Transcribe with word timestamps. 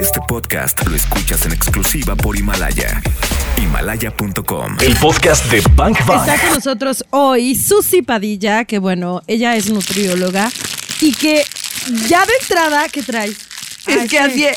Este 0.00 0.20
podcast 0.26 0.84
lo 0.86 0.96
escuchas 0.96 1.46
en 1.46 1.52
exclusiva 1.52 2.16
por 2.16 2.36
Himalaya. 2.36 3.00
Himalaya.com. 3.56 4.76
El 4.80 4.96
podcast 4.96 5.44
de 5.50 5.62
Bank 5.74 6.04
Bank. 6.06 6.26
Está 6.28 6.40
con 6.46 6.54
nosotros 6.54 7.04
hoy 7.10 7.54
Susi 7.54 8.02
Padilla, 8.02 8.64
que 8.64 8.78
bueno, 8.78 9.22
ella 9.26 9.54
es 9.56 9.70
nutrióloga 9.70 10.50
y 11.00 11.12
que 11.14 11.44
ya 12.08 12.24
de 12.26 12.32
entrada, 12.40 12.88
¿qué 12.88 13.02
traes? 13.02 13.36
Es 13.86 13.98
Ay, 14.00 14.08
que 14.08 14.08
sí. 14.08 14.16
así, 14.16 14.44
es- 14.46 14.56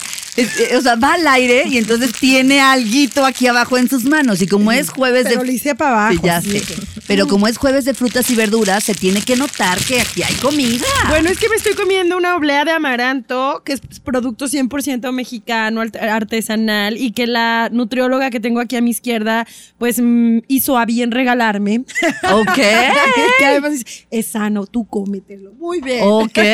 o 0.78 0.82
sea, 0.82 0.96
va 0.96 1.14
al 1.14 1.28
aire 1.28 1.64
y 1.68 1.78
entonces 1.78 2.12
tiene 2.14 2.60
alguito 2.62 3.26
aquí 3.26 3.48
abajo 3.48 3.78
en 3.78 3.90
sus 3.90 4.04
manos. 4.06 4.42
Y 4.42 4.48
como 4.48 4.72
es 4.72 4.90
jueves 4.90 5.26
Pero 5.28 5.42
de. 5.42 5.46
lo 5.48 5.52
hice 5.52 5.76
para 5.76 5.92
abajo. 6.08 6.14
Sí, 6.14 6.20
ya 6.24 6.42
sé. 6.42 6.62
Pero 7.08 7.28
como 7.28 7.48
es 7.48 7.58
jueves 7.58 7.86
de 7.86 7.94
frutas 7.94 8.30
y 8.30 8.36
verduras, 8.36 8.84
se 8.84 8.94
tiene 8.94 9.22
que 9.22 9.36
notar 9.38 9.80
que 9.80 10.02
aquí 10.02 10.24
hay 10.24 10.34
comida. 10.36 10.86
Bueno, 11.08 11.30
es 11.30 11.38
que 11.40 11.48
me 11.50 11.56
estoy 11.56 11.74
comiendo 11.74 12.18
una 12.18 12.36
oblea 12.36 12.66
de 12.66 12.72
amaranto, 12.72 13.62
que 13.66 13.74
es 13.74 13.82
producto 14.04 14.46
100% 14.48 15.12
mexicano, 15.14 15.82
art- 15.82 15.96
artesanal, 15.96 16.98
y 16.98 17.12
que 17.12 17.26
la 17.26 17.70
nutrióloga 17.72 18.30
que 18.30 18.40
tengo 18.42 18.60
aquí 18.60 18.76
a 18.76 18.82
mi 18.82 18.92
izquierda, 18.92 19.48
pues 19.78 20.00
mm, 20.02 20.40
hizo 20.50 20.78
a 20.78 20.86
bien 20.86 21.12
regalarme. 21.12 21.86
Ok. 22.32 22.54
que 23.40 23.46
además 23.46 23.74
es 24.12 24.28
sano, 24.28 24.66
tú 24.66 24.86
cómetelo. 24.86 25.54
Muy 25.54 25.80
bien. 25.82 26.02
Ok. 26.04 26.38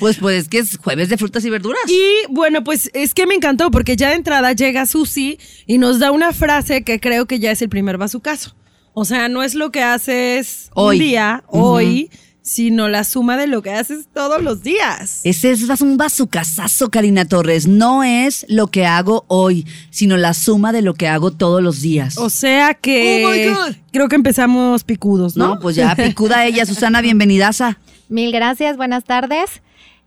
Pues, 0.00 0.16
pues 0.18 0.42
es 0.44 0.48
que 0.48 0.58
es 0.58 0.78
jueves 0.78 1.08
de 1.08 1.16
frutas 1.18 1.44
y 1.44 1.50
verduras. 1.50 1.80
Y 1.88 2.32
bueno, 2.32 2.64
pues 2.64 2.90
es 3.02 3.14
que 3.14 3.26
me 3.26 3.34
encantó 3.34 3.70
porque 3.70 3.96
ya 3.96 4.10
de 4.10 4.16
entrada 4.16 4.52
llega 4.52 4.86
Susi 4.86 5.38
y 5.66 5.78
nos 5.78 5.98
da 5.98 6.10
una 6.10 6.32
frase 6.32 6.82
que 6.82 7.00
creo 7.00 7.26
que 7.26 7.38
ya 7.38 7.50
es 7.50 7.62
el 7.62 7.68
primer 7.68 7.98
bazucazo. 7.98 8.54
O 8.94 9.04
sea, 9.04 9.28
no 9.28 9.42
es 9.42 9.54
lo 9.54 9.70
que 9.70 9.82
haces 9.82 10.70
Hoy. 10.74 10.96
un 10.96 11.02
día, 11.02 11.44
hoy, 11.48 12.10
sino 12.40 12.88
la 12.88 13.04
suma 13.04 13.36
de 13.36 13.46
lo 13.46 13.60
que 13.60 13.72
haces 13.72 14.06
todos 14.14 14.40
los 14.40 14.62
días. 14.62 15.20
Ese 15.24 15.50
es 15.50 15.68
un 15.82 15.96
bazucazazo, 15.98 16.90
Karina 16.90 17.26
Torres. 17.26 17.66
No 17.66 18.04
es 18.04 18.46
lo 18.48 18.68
que 18.68 18.86
hago 18.86 19.24
hoy, 19.28 19.66
sino 19.90 20.16
la 20.16 20.32
suma 20.32 20.72
de 20.72 20.80
lo 20.80 20.94
que 20.94 21.08
hago 21.08 21.32
todos 21.32 21.62
los 21.62 21.82
días. 21.82 22.16
O 22.16 22.30
sea 22.30 22.72
que 22.74 23.24
Oh 23.26 23.30
my 23.30 23.48
God. 23.48 23.76
creo 23.92 24.08
que 24.08 24.16
empezamos 24.16 24.84
picudos, 24.84 25.36
¿no? 25.36 25.48
no, 25.56 25.60
pues 25.60 25.76
ya 25.76 25.94
picuda 25.94 26.46
ella, 26.46 26.64
Susana, 26.66 27.02
bienvenidaza. 27.02 27.78
Mil 28.08 28.32
gracias, 28.32 28.76
buenas 28.76 29.04
tardes. 29.04 29.60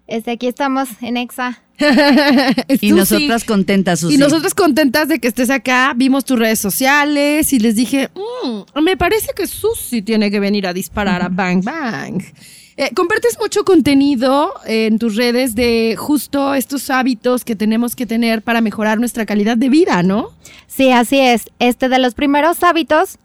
Este, 0.10 0.32
aquí 0.32 0.48
estamos 0.48 0.90
en 1.02 1.18
EXA. 1.18 1.62
Y 2.82 2.92
nosotras 2.92 3.44
contentas, 3.46 4.02
Susi. 4.02 4.16
Y 4.16 4.18
nosotras 4.18 4.54
contentas 4.54 5.08
de 5.08 5.20
que 5.20 5.28
estés 5.30 5.50
acá, 5.50 5.94
vimos 5.96 6.26
tus 6.26 6.38
redes 6.38 6.60
sociales 6.60 7.54
y 7.54 7.60
les 7.60 7.76
dije, 7.76 8.10
"Mm, 8.44 8.82
me 8.82 8.98
parece 8.98 9.30
que 9.36 9.48
Susi 9.48 10.02
tiene 10.02 10.30
que 10.30 10.40
venir 10.40 10.68
a 10.68 10.74
disparar 10.74 11.22
a 11.22 11.30
Bang 11.30 11.64
Bang. 11.64 12.22
Eh, 12.76 12.92
compartes 12.96 13.38
mucho 13.40 13.64
contenido 13.66 14.54
en 14.66 15.00
tus 15.00 15.16
redes 15.16 15.54
de 15.54 15.96
justo 15.98 16.54
estos 16.54 16.90
hábitos 16.90 17.46
que 17.46 17.56
tenemos 17.56 17.96
que 17.96 18.06
tener 18.06 18.42
para 18.42 18.62
mejorar 18.62 19.00
nuestra 19.00 19.26
calidad 19.26 19.58
de 19.58 19.70
vida, 19.70 20.02
¿no? 20.02 20.32
Sí, 20.68 20.92
así 20.92 21.20
es. 21.20 21.44
Este 21.60 21.88
de 21.90 22.00
los 22.00 22.14
primeros 22.14 22.64
hábitos 22.64 23.18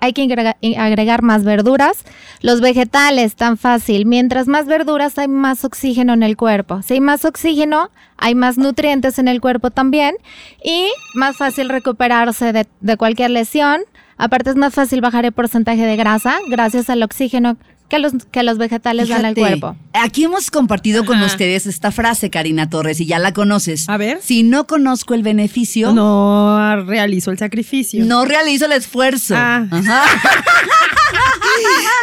hay 0.00 0.12
que 0.12 0.22
agrega- 0.24 0.56
agregar 0.78 1.22
más 1.22 1.44
verduras. 1.44 2.04
Los 2.40 2.60
vegetales, 2.60 3.36
tan 3.36 3.56
fácil. 3.56 4.06
Mientras 4.06 4.48
más 4.48 4.66
verduras 4.66 5.18
hay 5.18 5.28
más 5.28 5.64
oxígeno 5.64 6.12
en 6.14 6.22
el 6.22 6.36
cuerpo. 6.36 6.82
Si 6.82 6.94
hay 6.94 7.00
más 7.00 7.24
oxígeno, 7.24 7.90
hay 8.16 8.34
más 8.34 8.58
nutrientes 8.58 9.18
en 9.18 9.28
el 9.28 9.40
cuerpo 9.40 9.70
también 9.70 10.16
y 10.64 10.88
más 11.14 11.36
fácil 11.36 11.68
recuperarse 11.68 12.52
de 12.80 12.96
cualquier 12.96 13.30
lesión. 13.30 13.82
Aparte 14.16 14.50
es 14.50 14.56
más 14.56 14.74
fácil 14.74 15.00
bajar 15.00 15.24
el 15.24 15.32
porcentaje 15.32 15.84
de 15.86 15.96
grasa 15.96 16.38
gracias 16.48 16.90
al 16.90 17.02
oxígeno 17.02 17.56
que 17.90 17.98
los, 17.98 18.12
que 18.30 18.42
los 18.42 18.56
vegetales 18.56 19.08
dan 19.08 19.26
al 19.26 19.34
Fíjate, 19.34 19.58
cuerpo. 19.60 19.76
Aquí 19.92 20.24
hemos 20.24 20.50
compartido 20.50 21.04
con 21.04 21.20
ustedes 21.22 21.66
esta 21.66 21.90
frase, 21.90 22.30
Karina 22.30 22.70
Torres, 22.70 23.00
y 23.00 23.06
ya 23.06 23.18
la 23.18 23.32
conoces. 23.34 23.86
A 23.88 23.98
ver. 23.98 24.20
Si 24.22 24.42
no 24.44 24.66
conozco 24.66 25.12
el 25.12 25.22
beneficio, 25.22 25.92
no, 25.92 26.56
No 26.58 26.84
realizo 26.86 27.30
el 27.32 27.38
sacrificio. 27.38 28.24
realizo 28.24 28.64
el 28.66 28.72
esfuerzo. 28.72 29.34
Ah. 29.36 29.66
Ajá. 29.70 30.02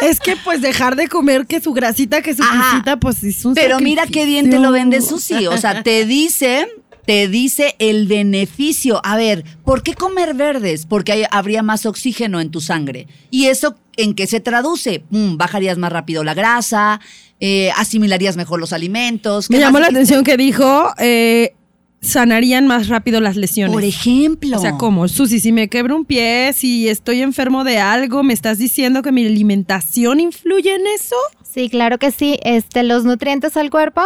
Es 0.02 0.20
que 0.20 0.36
pues 0.36 0.60
dejar 0.60 0.94
de 0.94 1.08
comer 1.08 1.46
que 1.46 1.60
su 1.60 1.72
grasita, 1.72 2.22
que 2.22 2.34
su 2.34 2.42
pisita, 2.42 2.98
pues 3.00 3.24
es 3.24 3.44
un 3.44 3.54
Pero 3.54 3.80
mira 3.80 4.06
qué 4.06 4.24
bien 4.26 4.48
te 4.50 4.58
lo 4.58 4.70
vende. 4.70 5.00
Susi. 5.00 5.46
O 5.48 5.56
sea, 5.56 5.82
te 5.82 6.04
dice, 6.06 6.68
te 7.04 7.26
dice 7.28 7.74
el 7.80 8.06
beneficio. 8.06 9.00
A 9.04 9.16
ver, 9.16 9.44
¿por 9.64 9.82
qué 9.82 9.94
comer 9.94 10.34
verdes? 10.34 10.86
Porque 10.86 11.12
hay- 11.12 11.24
habría 11.30 11.62
más 11.62 11.84
oxígeno 11.86 12.40
en 12.40 12.50
tu 12.50 12.60
sangre. 12.60 13.08
¿Y 13.30 13.46
eso 13.46 13.76
en 13.98 14.14
qué 14.14 14.26
se 14.26 14.40
traduce? 14.40 15.04
Mm, 15.10 15.36
bajarías 15.36 15.76
más 15.76 15.92
rápido 15.92 16.24
la 16.24 16.32
grasa, 16.32 17.00
eh, 17.40 17.70
asimilarías 17.76 18.36
mejor 18.36 18.60
los 18.60 18.72
alimentos. 18.72 19.50
Me 19.50 19.56
¿Qué 19.58 19.60
llamó 19.64 19.78
la 19.80 19.88
dijiste? 19.88 19.98
atención 19.98 20.24
que 20.24 20.36
dijo, 20.36 20.92
eh, 20.98 21.54
sanarían 22.00 22.66
más 22.66 22.88
rápido 22.88 23.20
las 23.20 23.36
lesiones. 23.36 23.74
Por 23.74 23.84
ejemplo. 23.84 24.56
O 24.56 24.60
sea, 24.60 24.72
¿cómo? 24.78 25.08
Susi, 25.08 25.40
si 25.40 25.52
me 25.52 25.68
quebro 25.68 25.96
un 25.96 26.04
pie, 26.04 26.52
si 26.54 26.88
estoy 26.88 27.22
enfermo 27.22 27.64
de 27.64 27.78
algo, 27.78 28.22
¿me 28.22 28.32
estás 28.32 28.58
diciendo 28.58 29.02
que 29.02 29.12
mi 29.12 29.26
alimentación 29.26 30.20
influye 30.20 30.74
en 30.74 30.86
eso? 30.94 31.16
Sí, 31.42 31.68
claro 31.68 31.98
que 31.98 32.10
sí. 32.10 32.38
Este, 32.42 32.82
los 32.84 33.04
nutrientes 33.04 33.56
al 33.56 33.70
cuerpo, 33.70 34.02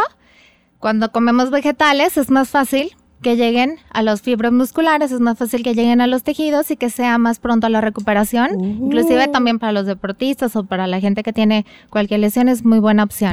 cuando 0.79 1.13
comemos 1.13 1.51
vegetales, 1.51 2.17
es 2.17 2.31
más 2.31 2.49
fácil 2.49 2.93
que 3.23 3.37
lleguen 3.37 3.77
a 3.91 4.03
los 4.03 4.21
fibros 4.21 4.53
musculares, 4.53 5.13
es 5.13 5.21
más 5.21 5.39
fácil 5.39 5.63
que 5.63 5.75
lleguen 5.75 6.01
a 6.01 6.07
los 6.07 6.23
tejidos 6.23 6.71
y 6.71 6.77
que 6.77 6.91
sea 6.91 7.17
más 7.19 7.39
pronto 7.39 7.69
la 7.69 7.81
recuperación. 7.81 8.51
Oh. 8.57 8.65
Inclusive 8.65 9.29
también 9.29 9.59
para 9.59 9.73
los 9.73 9.87
deportistas 9.87 10.55
o 10.57 10.65
para 10.65 10.87
la 10.87 11.01
gente 11.01 11.23
que 11.23 11.33
tiene 11.33 11.65
cualquier 11.89 12.21
lesión 12.21 12.49
es 12.49 12.65
muy 12.65 12.81
buena 12.81 13.05
opción. 13.05 13.33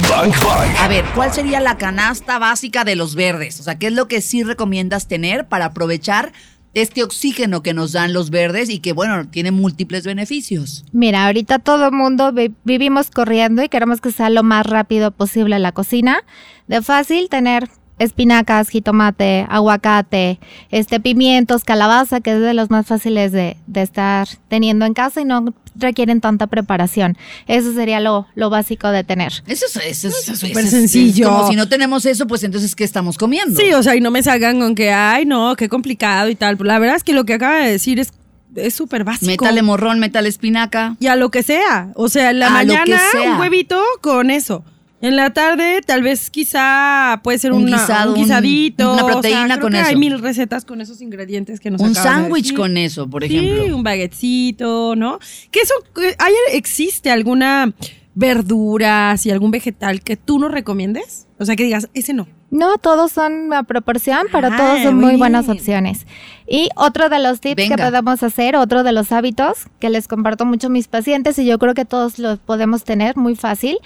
A 0.79 0.87
ver, 0.87 1.03
¿cuál 1.15 1.33
sería 1.33 1.59
la 1.59 1.77
canasta 1.77 2.39
básica 2.39 2.83
de 2.83 2.95
los 2.95 3.15
verdes? 3.15 3.59
O 3.59 3.63
sea, 3.63 3.77
¿qué 3.77 3.87
es 3.87 3.93
lo 3.93 4.07
que 4.07 4.21
sí 4.21 4.43
recomiendas 4.43 5.07
tener 5.07 5.47
para 5.47 5.65
aprovechar 5.65 6.31
este 6.75 7.03
oxígeno 7.03 7.63
que 7.63 7.73
nos 7.73 7.93
dan 7.93 8.13
los 8.13 8.29
verdes 8.29 8.69
y 8.69 8.77
que, 8.77 8.93
bueno, 8.93 9.27
tiene 9.27 9.49
múltiples 9.49 10.05
beneficios? 10.05 10.85
Mira, 10.91 11.25
ahorita 11.25 11.57
todo 11.57 11.87
el 11.87 11.91
mundo 11.93 12.31
vi- 12.31 12.53
vivimos 12.63 13.09
corriendo 13.09 13.63
y 13.63 13.69
queremos 13.69 14.01
que 14.01 14.11
sea 14.11 14.29
lo 14.29 14.43
más 14.43 14.67
rápido 14.67 15.09
posible 15.09 15.57
la 15.57 15.71
cocina. 15.71 16.21
De 16.67 16.83
fácil 16.83 17.29
tener 17.29 17.67
espinacas, 17.99 18.69
jitomate, 18.69 19.45
aguacate, 19.49 20.39
este 20.71 20.99
pimientos, 20.99 21.63
calabaza, 21.63 22.21
que 22.21 22.31
es 22.33 22.39
de 22.41 22.53
los 22.53 22.69
más 22.69 22.85
fáciles 22.87 23.31
de, 23.31 23.57
de 23.67 23.81
estar 23.81 24.27
teniendo 24.47 24.85
en 24.85 24.93
casa 24.93 25.21
y 25.21 25.25
no 25.25 25.53
requieren 25.75 26.19
tanta 26.21 26.47
preparación. 26.47 27.17
Eso 27.47 27.73
sería 27.73 27.99
lo, 27.99 28.27
lo 28.35 28.49
básico 28.49 28.89
de 28.89 29.03
tener. 29.03 29.31
Eso 29.47 29.65
es 29.67 29.75
eso 29.75 30.07
es- 30.09 30.27
eso 30.29 30.35
súper 30.47 30.65
es- 30.65 30.71
sencillo. 30.71 31.25
es 31.27 31.31
como 31.31 31.47
si 31.49 31.55
no 31.55 31.69
tenemos 31.69 32.05
eso, 32.05 32.25
pues 32.27 32.43
entonces, 32.43 32.75
¿qué 32.75 32.83
estamos 32.83 33.17
comiendo? 33.17 33.59
Sí, 33.59 33.71
o 33.73 33.83
sea, 33.83 33.95
y 33.95 34.01
no 34.01 34.11
me 34.11 34.23
salgan 34.23 34.59
con 34.59 34.75
que, 34.75 34.91
ay, 34.91 35.25
no, 35.25 35.55
qué 35.55 35.69
complicado 35.69 36.29
y 36.29 36.35
tal. 36.35 36.57
La 36.61 36.79
verdad 36.79 36.95
es 36.95 37.03
que 37.03 37.13
lo 37.13 37.25
que 37.25 37.33
acaba 37.35 37.57
de 37.57 37.71
decir 37.71 37.99
es 37.99 38.11
es 38.55 38.73
súper 38.73 39.03
básico. 39.03 39.27
Métale 39.45 39.61
morrón, 39.61 39.99
métale 39.99 40.27
espinaca. 40.27 40.95
Y 40.99 41.05
a 41.05 41.15
lo 41.15 41.29
que 41.29 41.43
sea. 41.43 41.91
O 41.93 42.09
sea, 42.09 42.31
en 42.31 42.39
la 42.39 42.47
A 42.47 42.63
lo 42.63 42.73
que 42.73 42.79
mañana 42.79 42.99
sea. 43.11 43.33
un 43.33 43.39
huevito 43.39 43.79
con 44.01 44.31
eso. 44.31 44.63
En 45.01 45.15
la 45.15 45.29
tarde, 45.31 45.79
tal 45.85 46.03
vez 46.03 46.29
quizá 46.29 47.21
puede 47.23 47.39
ser 47.39 47.53
Un 47.53 47.63
una- 47.63 47.77
guisado, 47.77 48.11
un 48.11 48.17
un- 48.17 48.23
guisadito. 48.23 48.91
una 48.93 49.03
o 49.03 49.05
sea, 49.05 49.13
proteína 49.13 49.45
creo 49.47 49.59
con 49.61 49.71
que 49.71 49.79
eso. 49.79 49.89
Hay 49.89 49.95
mil 49.95 50.19
recetas 50.19 50.65
con 50.65 50.81
esos 50.81 51.01
ingredientes 51.01 51.59
que 51.61 51.71
nos 51.71 51.79
Un 51.79 51.89
de 51.89 51.95
sándwich 51.95 52.53
con 52.53 52.75
eso, 52.75 53.09
por 53.09 53.25
Sí, 53.25 53.37
ejemplo. 53.37 53.75
un 53.77 53.83
baguetcito, 53.83 54.95
¿no? 54.97 55.19
Que 55.51 55.61
eso, 55.61 55.73
¿hay, 56.17 56.33
¿existe 56.51 57.11
alguna 57.11 57.73
verdura, 58.13 59.15
y 59.23 59.29
algún 59.29 59.51
vegetal 59.51 60.01
que 60.01 60.17
tú 60.17 60.37
nos 60.39 60.51
recomiendes? 60.51 61.27
O 61.39 61.45
sea, 61.45 61.55
que 61.55 61.63
digas, 61.63 61.87
ese 61.93 62.13
no. 62.13 62.27
No, 62.51 62.77
todos 62.79 63.11
son 63.11 63.53
a 63.53 63.63
proporción, 63.63 64.27
pero 64.31 64.47
Ah, 64.51 64.57
todos 64.57 64.81
son 64.81 64.95
muy 64.95 65.05
muy 65.05 65.15
buenas 65.17 65.49
opciones. 65.49 66.07
Y 66.47 66.69
otro 66.75 67.09
de 67.09 67.19
los 67.19 67.39
tips 67.41 67.55
Venga. 67.57 67.75
que 67.75 67.83
podemos 67.83 68.23
hacer, 68.23 68.55
otro 68.55 68.83
de 68.83 68.91
los 68.91 69.11
hábitos 69.11 69.67
que 69.79 69.89
les 69.89 70.07
comparto 70.07 70.45
mucho 70.45 70.67
a 70.67 70.69
mis 70.71 70.87
pacientes 70.87 71.37
y 71.37 71.45
yo 71.45 71.59
creo 71.59 71.73
que 71.75 71.85
todos 71.85 72.17
los 72.17 72.39
podemos 72.39 72.83
tener 72.83 73.15
muy 73.17 73.35
fácil. 73.35 73.77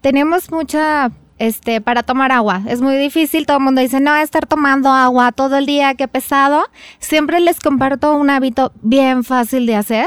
Tenemos 0.00 0.50
mucha 0.50 1.10
este 1.38 1.82
para 1.82 2.02
tomar 2.02 2.32
agua. 2.32 2.62
Es 2.66 2.80
muy 2.80 2.96
difícil, 2.96 3.44
todo 3.44 3.58
el 3.58 3.64
mundo 3.64 3.82
dice, 3.82 4.00
"No, 4.00 4.16
estar 4.16 4.46
tomando 4.46 4.88
agua 4.88 5.32
todo 5.32 5.58
el 5.58 5.66
día, 5.66 5.94
qué 5.94 6.08
pesado." 6.08 6.64
Siempre 6.98 7.40
les 7.40 7.60
comparto 7.60 8.16
un 8.16 8.30
hábito 8.30 8.72
bien 8.80 9.24
fácil 9.24 9.66
de 9.66 9.76
hacer. 9.76 10.06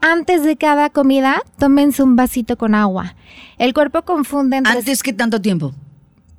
Antes 0.00 0.44
de 0.44 0.56
cada 0.56 0.88
comida, 0.88 1.42
tómense 1.58 2.02
un 2.02 2.14
vasito 2.14 2.56
con 2.56 2.74
agua. 2.76 3.16
El 3.58 3.74
cuerpo 3.74 4.02
confunde 4.02 4.58
entre 4.58 4.72
¿Antes 4.72 5.02
qué 5.02 5.12
tanto 5.12 5.40
tiempo? 5.40 5.74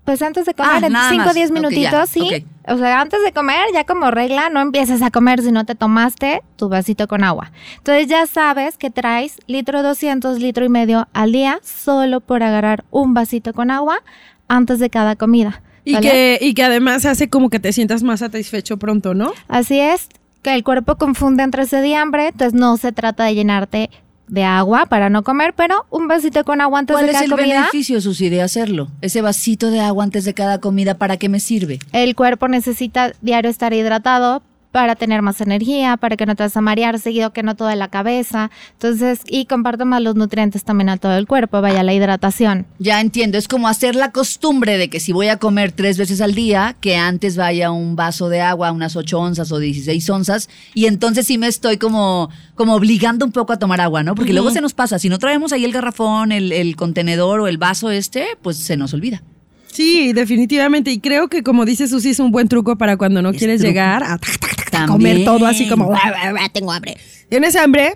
Pues 0.06 0.22
antes 0.22 0.46
de 0.46 0.54
Ah, 0.58 0.64
comer, 0.66 0.84
en 0.86 0.94
nada 0.94 1.10
5 1.10 1.22
o 1.22 1.26
más. 1.28 1.36
10 1.36 1.50
Ok, 1.50 1.54
minutitos, 1.56 1.92
ya, 1.92 2.06
sí. 2.06 2.46
O 2.68 2.78
sea, 2.78 3.02
antes 3.02 3.24
de 3.24 3.32
comer, 3.32 3.66
ya 3.74 3.84
como 3.86 4.12
regla, 4.12 4.50
no 4.50 4.60
empieces 4.62 5.02
a 5.02 5.12
comer 5.12 5.42
si 5.42 5.52
no 5.52 5.66
te 5.66 5.76
tomaste 5.76 6.42
tu 6.56 6.70
vasito 6.70 7.08
con 7.08 7.24
agua. 7.24 7.52
Entonces 7.78 8.08
ya 8.08 8.26
sabes 8.28 8.78
que 8.78 8.90
traes 8.90 9.38
litro 9.48 9.84
200, 9.84 10.40
litro 10.40 10.66
y 10.66 10.70
medio 10.70 11.08
al 11.14 11.32
día 11.32 11.60
solo 11.64 12.20
por 12.20 12.44
agarrar 12.44 12.84
un 12.92 13.14
vasito 13.14 13.54
con 13.54 13.72
agua 13.72 14.00
antes 14.48 14.80
de 14.80 14.90
cada 14.90 15.16
comida. 15.16 15.62
Y 15.84 15.98
que, 16.00 16.38
y 16.40 16.54
que 16.54 16.64
además 16.64 17.06
hace 17.06 17.30
como 17.30 17.50
que 17.50 17.60
te 17.60 17.74
sientas 17.74 18.04
más 18.04 18.20
satisfecho 18.20 18.78
pronto, 18.78 19.16
¿no? 19.16 19.32
Así 19.48 19.80
es, 19.80 20.10
que 20.44 20.54
el 20.54 20.64
cuerpo 20.64 20.96
confunde 20.98 21.42
entre 21.44 21.66
sed 21.66 21.84
y 21.84 21.94
hambre, 21.96 22.28
entonces 22.28 22.54
no 22.54 22.78
se 22.78 22.92
trata 22.92 23.24
de 23.26 23.34
llenarte 23.36 23.90
de 24.32 24.46
agua 24.46 24.86
para 24.88 25.10
no 25.10 25.24
comer, 25.24 25.54
pero 25.56 25.86
un 25.92 26.08
vasito 26.08 26.44
con 26.46 26.62
agua 26.62 26.80
antes 26.80 26.96
¿Cuál 26.96 27.06
de 27.06 27.12
es 27.12 27.18
cada 27.18 27.26
el 27.26 27.32
comida. 27.32 27.60
beneficio, 27.60 28.00
Susi, 28.00 28.30
de 28.30 28.42
hacerlo? 28.42 28.88
Ese 29.02 29.22
vasito 29.22 29.70
de 29.70 29.82
agua 29.82 30.06
antes 30.06 30.24
de 30.24 30.34
cada 30.34 30.60
comida, 30.60 30.98
¿para 30.98 31.18
qué 31.18 31.28
me 31.28 31.42
sirve? 31.42 31.80
El 31.92 32.16
cuerpo 32.16 32.48
necesita 32.48 33.12
diario 33.22 33.52
estar 33.52 33.74
hidratado 33.74 34.42
para 34.72 34.96
tener 34.96 35.22
más 35.22 35.42
energía, 35.42 35.98
para 35.98 36.16
que 36.18 36.26
no 36.26 36.36
te 36.36 36.44
vas 36.44 36.56
a 36.56 36.62
marear 36.62 36.98
seguido, 37.00 37.34
que 37.34 37.44
no 37.44 37.56
toda 37.56 37.76
la 37.76 37.90
cabeza. 37.90 38.50
Entonces, 38.74 39.22
y 39.28 39.46
comparte 39.46 39.86
más 39.86 40.02
los 40.02 40.16
nutrientes 40.16 40.64
también 40.64 40.90
a 40.90 40.98
todo 40.98 41.14
el 41.18 41.28
cuerpo, 41.28 41.62
vaya 41.62 41.84
la 41.84 41.94
hidratación. 41.94 42.66
Ya 42.80 43.02
entiendo, 43.02 43.38
es 43.38 43.48
como 43.48 43.68
hacer 43.68 43.96
la 43.96 44.12
costumbre 44.12 44.78
de 44.78 44.90
que 44.90 45.00
si 45.00 45.12
voy 45.12 45.28
a 45.28 45.38
comer 45.38 45.72
tres 45.72 45.98
veces 45.98 46.22
al 46.22 46.34
día, 46.36 46.76
que 46.80 46.96
antes 46.96 47.36
vaya 47.38 47.72
un 47.72 47.96
vaso 47.96 48.30
de 48.30 48.42
agua, 48.42 48.72
unas 48.72 48.96
8 48.96 49.20
onzas 49.20 49.52
o 49.52 49.60
16 49.60 50.10
onzas, 50.10 50.50
y 50.74 50.86
entonces 50.86 51.28
sí 51.28 51.38
me 51.38 51.48
estoy 51.48 51.78
como, 51.78 52.30
como 52.56 52.74
obligando 52.76 53.26
un 53.26 53.32
poco 53.32 53.54
a 53.54 53.60
tomar 53.60 53.82
agua, 53.82 54.04
¿no? 54.04 54.16
Porque 54.16 54.34
luego 54.34 54.52
se 54.52 54.62
nos 54.62 54.74
pasa, 54.74 55.00
si 55.00 55.10
no 55.10 55.20
traemos 55.20 55.52
ahí 55.52 55.66
el 55.66 55.74
garrafón, 55.74 56.32
el, 56.32 56.52
el 56.52 56.76
contenedor 56.76 57.42
o 57.42 57.48
el 57.48 57.58
vaso 57.58 57.92
este, 57.92 58.26
pues 58.42 58.58
se 58.58 58.78
nos 58.78 58.94
olvida. 58.94 59.22
Sí, 59.68 60.12
definitivamente. 60.12 60.92
Y 60.92 61.00
creo 61.00 61.30
que 61.30 61.44
como 61.44 61.64
dice 61.66 61.88
Susi, 61.88 62.10
es 62.10 62.20
un 62.20 62.32
buen 62.32 62.50
truco 62.50 62.78
para 62.78 62.98
cuando 62.98 63.22
no 63.22 63.30
Es 63.30 63.38
quieres 63.38 63.60
truco. 63.62 63.70
llegar 63.70 64.04
a, 64.04 64.18
tac, 64.18 64.38
tac, 64.40 64.61
comer 64.88 65.24
todo 65.24 65.46
así 65.46 65.68
como, 65.68 65.86
"Bua, 65.88 66.00
bua, 66.06 66.32
bua, 66.32 66.50
tengo 66.50 66.72
hambre. 66.72 66.98
¿Tienes 67.30 67.56
hambre? 67.56 67.94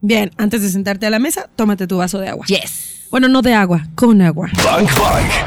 Bien, 0.00 0.30
antes 0.36 0.62
de 0.62 0.68
sentarte 0.68 1.06
a 1.06 1.10
la 1.10 1.18
mesa, 1.18 1.48
tómate 1.54 1.86
tu 1.86 1.98
vaso 1.98 2.18
de 2.18 2.28
agua. 2.28 2.46
Yes. 2.46 3.06
Bueno, 3.10 3.28
no 3.28 3.42
de 3.42 3.54
agua, 3.54 3.86
con 3.94 4.22
agua. 4.22 4.50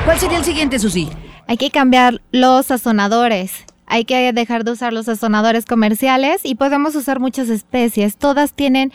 ¿Cuál 0.05 0.19
sería 0.19 0.37
el 0.37 0.45
siguiente, 0.45 0.79
Susi? 0.79 1.09
Hay 1.47 1.57
que 1.57 1.71
cambiar 1.71 2.21
los 2.31 2.67
sazonadores. 2.67 3.51
Hay 3.87 4.05
que 4.05 4.31
dejar 4.33 4.63
de 4.63 4.71
usar 4.71 4.93
los 4.93 5.05
sazonadores 5.05 5.65
comerciales 5.65 6.41
y 6.43 6.55
podemos 6.55 6.95
usar 6.95 7.19
muchas 7.19 7.49
especies. 7.49 8.17
Todas 8.17 8.53
tienen, 8.53 8.91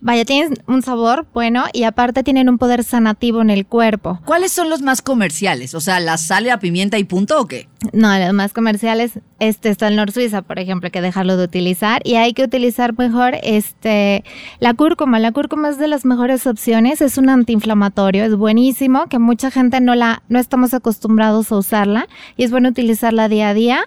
vaya, 0.00 0.24
tienen 0.24 0.54
un 0.66 0.82
sabor 0.82 1.26
bueno 1.32 1.64
y 1.72 1.84
aparte 1.84 2.22
tienen 2.22 2.48
un 2.48 2.58
poder 2.58 2.84
sanativo 2.84 3.40
en 3.42 3.50
el 3.50 3.66
cuerpo. 3.66 4.20
¿Cuáles 4.24 4.52
son 4.52 4.70
los 4.70 4.82
más 4.82 5.02
comerciales? 5.02 5.74
O 5.74 5.80
sea, 5.80 6.00
¿la 6.00 6.16
sal, 6.18 6.44
la 6.44 6.58
pimienta 6.58 6.98
y 6.98 7.04
punto 7.04 7.40
o 7.40 7.46
qué? 7.46 7.68
No, 7.92 8.18
los 8.18 8.32
más 8.32 8.52
comerciales, 8.52 9.20
este 9.38 9.70
está 9.70 9.88
el 9.88 9.96
Nor 9.96 10.12
Suiza, 10.12 10.42
por 10.42 10.58
ejemplo, 10.58 10.88
hay 10.88 10.90
que 10.90 11.00
dejarlo 11.00 11.36
de 11.36 11.44
utilizar 11.44 12.02
y 12.04 12.16
hay 12.16 12.34
que 12.34 12.44
utilizar 12.44 12.96
mejor 12.98 13.36
este 13.42 14.24
la 14.58 14.74
cúrcuma. 14.74 15.18
La 15.18 15.32
cúrcuma 15.32 15.70
es 15.70 15.78
de 15.78 15.88
las 15.88 16.04
mejores 16.04 16.46
opciones, 16.46 17.00
es 17.00 17.16
un 17.16 17.28
antiinflamatorio, 17.28 18.24
es 18.24 18.36
buenísimo, 18.36 19.06
que 19.06 19.18
mucha 19.18 19.50
gente 19.50 19.80
no 19.80 19.94
la 19.94 20.22
no 20.28 20.38
estamos 20.38 20.74
acostumbrados 20.74 21.52
a 21.52 21.56
usarla 21.56 22.06
y 22.36 22.44
es 22.44 22.50
bueno 22.50 22.68
utilizarla 22.68 23.28
día 23.28 23.48
a 23.48 23.54
día. 23.54 23.84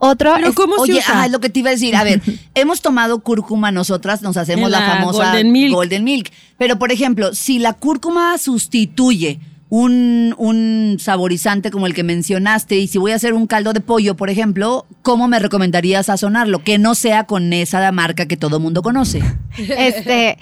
Otro 0.00 0.32
Pero 0.36 0.48
es- 0.50 0.54
¿cómo 0.54 0.76
se 0.76 0.82
Oye, 0.92 0.98
usa? 1.00 1.12
ajá, 1.12 1.26
es 1.26 1.32
lo 1.32 1.40
que 1.40 1.48
te 1.50 1.58
iba 1.60 1.70
a 1.70 1.72
decir. 1.72 1.96
A 1.96 2.04
ver, 2.04 2.22
hemos 2.54 2.80
tomado 2.80 3.18
cúrcuma 3.20 3.72
nosotras, 3.72 4.22
nos 4.22 4.36
hacemos 4.36 4.70
la, 4.70 4.80
la 4.80 4.86
famosa 4.94 5.24
Golden 5.24 5.52
Milk. 5.52 5.74
Golden 5.74 6.04
Milk. 6.04 6.30
Pero, 6.56 6.78
por 6.78 6.92
ejemplo, 6.92 7.34
si 7.34 7.58
la 7.58 7.72
cúrcuma 7.72 8.38
sustituye 8.38 9.40
un, 9.70 10.34
un 10.38 10.96
saborizante 11.00 11.70
como 11.70 11.86
el 11.86 11.94
que 11.94 12.02
mencionaste, 12.04 12.76
y 12.78 12.86
si 12.86 12.98
voy 12.98 13.12
a 13.12 13.16
hacer 13.16 13.34
un 13.34 13.46
caldo 13.46 13.72
de 13.72 13.80
pollo, 13.80 14.14
por 14.16 14.30
ejemplo, 14.30 14.86
¿cómo 15.02 15.28
me 15.28 15.38
recomendarías 15.40 16.06
sazonarlo? 16.06 16.62
Que 16.64 16.78
no 16.78 16.94
sea 16.94 17.24
con 17.24 17.52
esa 17.52 17.90
marca 17.92 18.26
que 18.26 18.36
todo 18.36 18.60
mundo 18.60 18.82
conoce. 18.82 19.20
este 19.58 20.38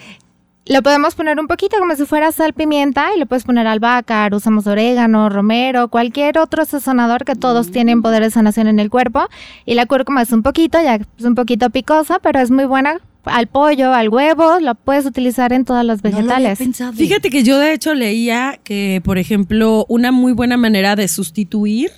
lo 0.68 0.82
podemos 0.82 1.14
poner 1.14 1.38
un 1.38 1.46
poquito 1.46 1.78
como 1.78 1.94
si 1.94 2.04
fuera 2.06 2.32
sal 2.32 2.52
pimienta 2.52 3.14
y 3.14 3.18
le 3.18 3.26
puedes 3.26 3.44
poner 3.44 3.66
albahaca, 3.66 4.28
usamos 4.32 4.66
orégano, 4.66 5.28
romero, 5.28 5.88
cualquier 5.88 6.38
otro 6.38 6.64
sazonador 6.64 7.24
que 7.24 7.36
todos 7.36 7.70
tienen 7.70 8.02
poder 8.02 8.22
de 8.22 8.30
sanación 8.30 8.66
en 8.66 8.80
el 8.80 8.90
cuerpo. 8.90 9.28
Y 9.64 9.74
la 9.74 9.86
cúrcuma 9.86 10.22
es 10.22 10.32
un 10.32 10.42
poquito, 10.42 10.82
ya 10.82 10.96
es 10.96 11.24
un 11.24 11.36
poquito 11.36 11.70
picosa, 11.70 12.18
pero 12.18 12.40
es 12.40 12.50
muy 12.50 12.64
buena 12.64 13.00
al 13.24 13.46
pollo, 13.48 13.92
al 13.92 14.08
huevo, 14.08 14.58
la 14.60 14.74
puedes 14.74 15.04
utilizar 15.04 15.52
en 15.52 15.64
todas 15.64 15.84
las 15.84 16.02
No 16.02 16.10
lo 16.10 16.16
había 16.16 16.38
vegetales. 16.38 16.96
Fíjate 16.96 17.30
que 17.30 17.42
yo 17.42 17.58
de 17.58 17.72
hecho 17.72 17.94
leía 17.94 18.58
que, 18.62 19.00
por 19.04 19.18
ejemplo, 19.18 19.84
una 19.88 20.12
muy 20.12 20.32
buena 20.32 20.56
manera 20.56 20.96
de 20.96 21.08
sustituir 21.08 21.90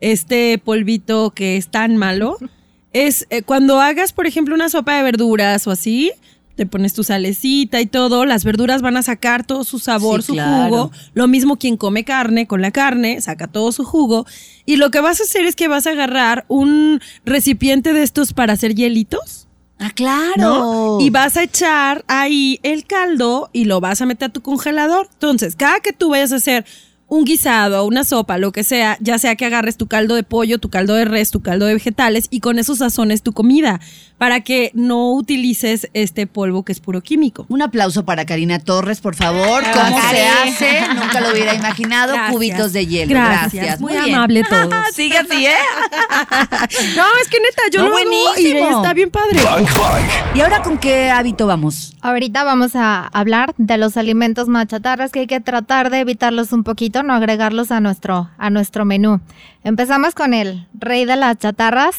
este 0.00 0.58
polvito 0.58 1.30
que 1.30 1.56
es 1.56 1.68
tan 1.68 1.96
malo 1.96 2.38
es 2.92 3.26
eh, 3.30 3.42
cuando 3.42 3.80
hagas, 3.80 4.12
por 4.12 4.26
ejemplo, 4.26 4.54
una 4.54 4.68
sopa 4.68 4.96
de 4.96 5.02
verduras 5.02 5.66
o 5.66 5.70
así, 5.70 6.12
te 6.56 6.66
pones 6.66 6.94
tu 6.94 7.04
salecita 7.04 7.80
y 7.80 7.86
todo, 7.86 8.24
las 8.24 8.42
verduras 8.44 8.80
van 8.82 8.96
a 8.96 9.02
sacar 9.02 9.46
todo 9.46 9.62
su 9.62 9.78
sabor, 9.78 10.22
Sí, 10.22 10.28
su 10.28 10.32
claro. 10.32 10.64
jugo. 10.64 10.90
Lo 11.14 11.28
mismo 11.28 11.56
quien 11.56 11.76
come 11.76 12.04
carne 12.04 12.46
con 12.46 12.62
la 12.62 12.70
carne, 12.70 13.20
saca 13.20 13.46
todo 13.46 13.70
su 13.72 13.84
jugo. 13.84 14.26
Y 14.64 14.76
lo 14.76 14.90
que 14.90 15.00
vas 15.00 15.20
a 15.20 15.24
hacer 15.24 15.44
es 15.44 15.54
que 15.54 15.68
vas 15.68 15.86
a 15.86 15.90
agarrar 15.90 16.46
un 16.48 17.00
recipiente 17.24 17.92
de 17.92 18.02
estos 18.02 18.32
para 18.32 18.54
hacer 18.54 18.74
hielitos. 18.74 19.46
Ah, 19.78 19.90
claro. 19.94 20.34
¿no? 20.38 20.98
Y 21.00 21.10
vas 21.10 21.36
a 21.36 21.42
echar 21.42 22.02
ahí 22.08 22.58
el 22.62 22.86
caldo 22.86 23.50
y 23.52 23.66
lo 23.66 23.80
vas 23.82 24.00
a 24.00 24.06
meter 24.06 24.30
a 24.30 24.32
tu 24.32 24.40
congelador. 24.40 25.08
Entonces, 25.12 25.54
cada 25.54 25.80
que 25.80 25.92
tú 25.92 26.08
vayas 26.08 26.32
a 26.32 26.36
hacer 26.36 26.64
un 27.08 27.24
guisado, 27.24 27.84
una 27.84 28.02
sopa, 28.04 28.36
lo 28.38 28.50
que 28.52 28.64
sea, 28.64 28.96
ya 29.00 29.18
sea 29.18 29.36
que 29.36 29.44
agarres 29.46 29.76
tu 29.76 29.86
caldo 29.86 30.14
de 30.16 30.22
pollo, 30.24 30.58
tu 30.58 30.70
caldo 30.70 30.94
de 30.94 31.04
res, 31.04 31.30
tu 31.30 31.40
caldo 31.40 31.66
de 31.66 31.74
vegetales 31.74 32.26
y 32.30 32.40
con 32.40 32.58
eso 32.58 32.74
sazones 32.74 33.22
tu 33.22 33.32
comida 33.32 33.80
para 34.18 34.40
que 34.40 34.70
no 34.74 35.12
utilices 35.12 35.88
este 35.92 36.26
polvo 36.26 36.64
que 36.64 36.72
es 36.72 36.80
puro 36.80 37.02
químico. 37.02 37.44
Un 37.48 37.60
aplauso 37.62 38.04
para 38.04 38.24
Karina 38.24 38.58
Torres, 38.58 39.00
por 39.00 39.14
favor. 39.14 39.62
¿Cómo 39.72 40.00
se 40.10 40.26
hace? 40.26 40.80
Nunca 40.94 41.20
lo 41.20 41.32
hubiera 41.32 41.54
imaginado. 41.54 42.14
Gracias. 42.14 42.32
Cubitos 42.34 42.72
de 42.72 42.86
hielo. 42.86 43.10
Gracias. 43.10 43.52
Gracias. 43.52 43.80
Muy 43.80 43.92
bien. 43.92 44.14
amable 44.14 44.42
todos. 44.48 44.74
Sigue 44.94 45.18
así, 45.18 45.46
¿eh? 45.46 45.52
No, 46.96 47.04
es 47.22 47.28
que 47.28 47.38
neta, 47.40 47.62
yo 47.72 47.82
No, 47.82 47.88
lo 47.90 47.96
hago 47.96 48.06
y 48.06 48.32
buenísimo. 48.42 48.76
está 48.78 48.94
bien 48.94 49.10
padre. 49.10 49.42
Bang 49.44 49.66
Bang. 49.78 50.36
¿Y 50.36 50.40
ahora 50.40 50.62
con 50.62 50.78
qué 50.78 51.10
hábito 51.10 51.46
vamos? 51.46 51.94
Ahorita 52.00 52.42
vamos 52.44 52.74
a 52.74 53.06
hablar 53.08 53.54
de 53.58 53.76
los 53.78 53.96
alimentos 53.96 54.48
más 54.48 54.66
chatarras 54.66 55.12
que 55.12 55.20
hay 55.20 55.26
que 55.26 55.40
tratar 55.40 55.90
de 55.90 56.00
evitarlos 56.00 56.52
un 56.52 56.64
poquito, 56.64 56.95
no 57.02 57.14
agregarlos 57.14 57.70
a 57.70 57.80
nuestro, 57.80 58.30
a 58.38 58.50
nuestro 58.50 58.84
menú. 58.84 59.20
Empezamos 59.64 60.14
con 60.14 60.34
el 60.34 60.66
rey 60.74 61.04
de 61.04 61.16
las 61.16 61.38
chatarras. 61.38 61.96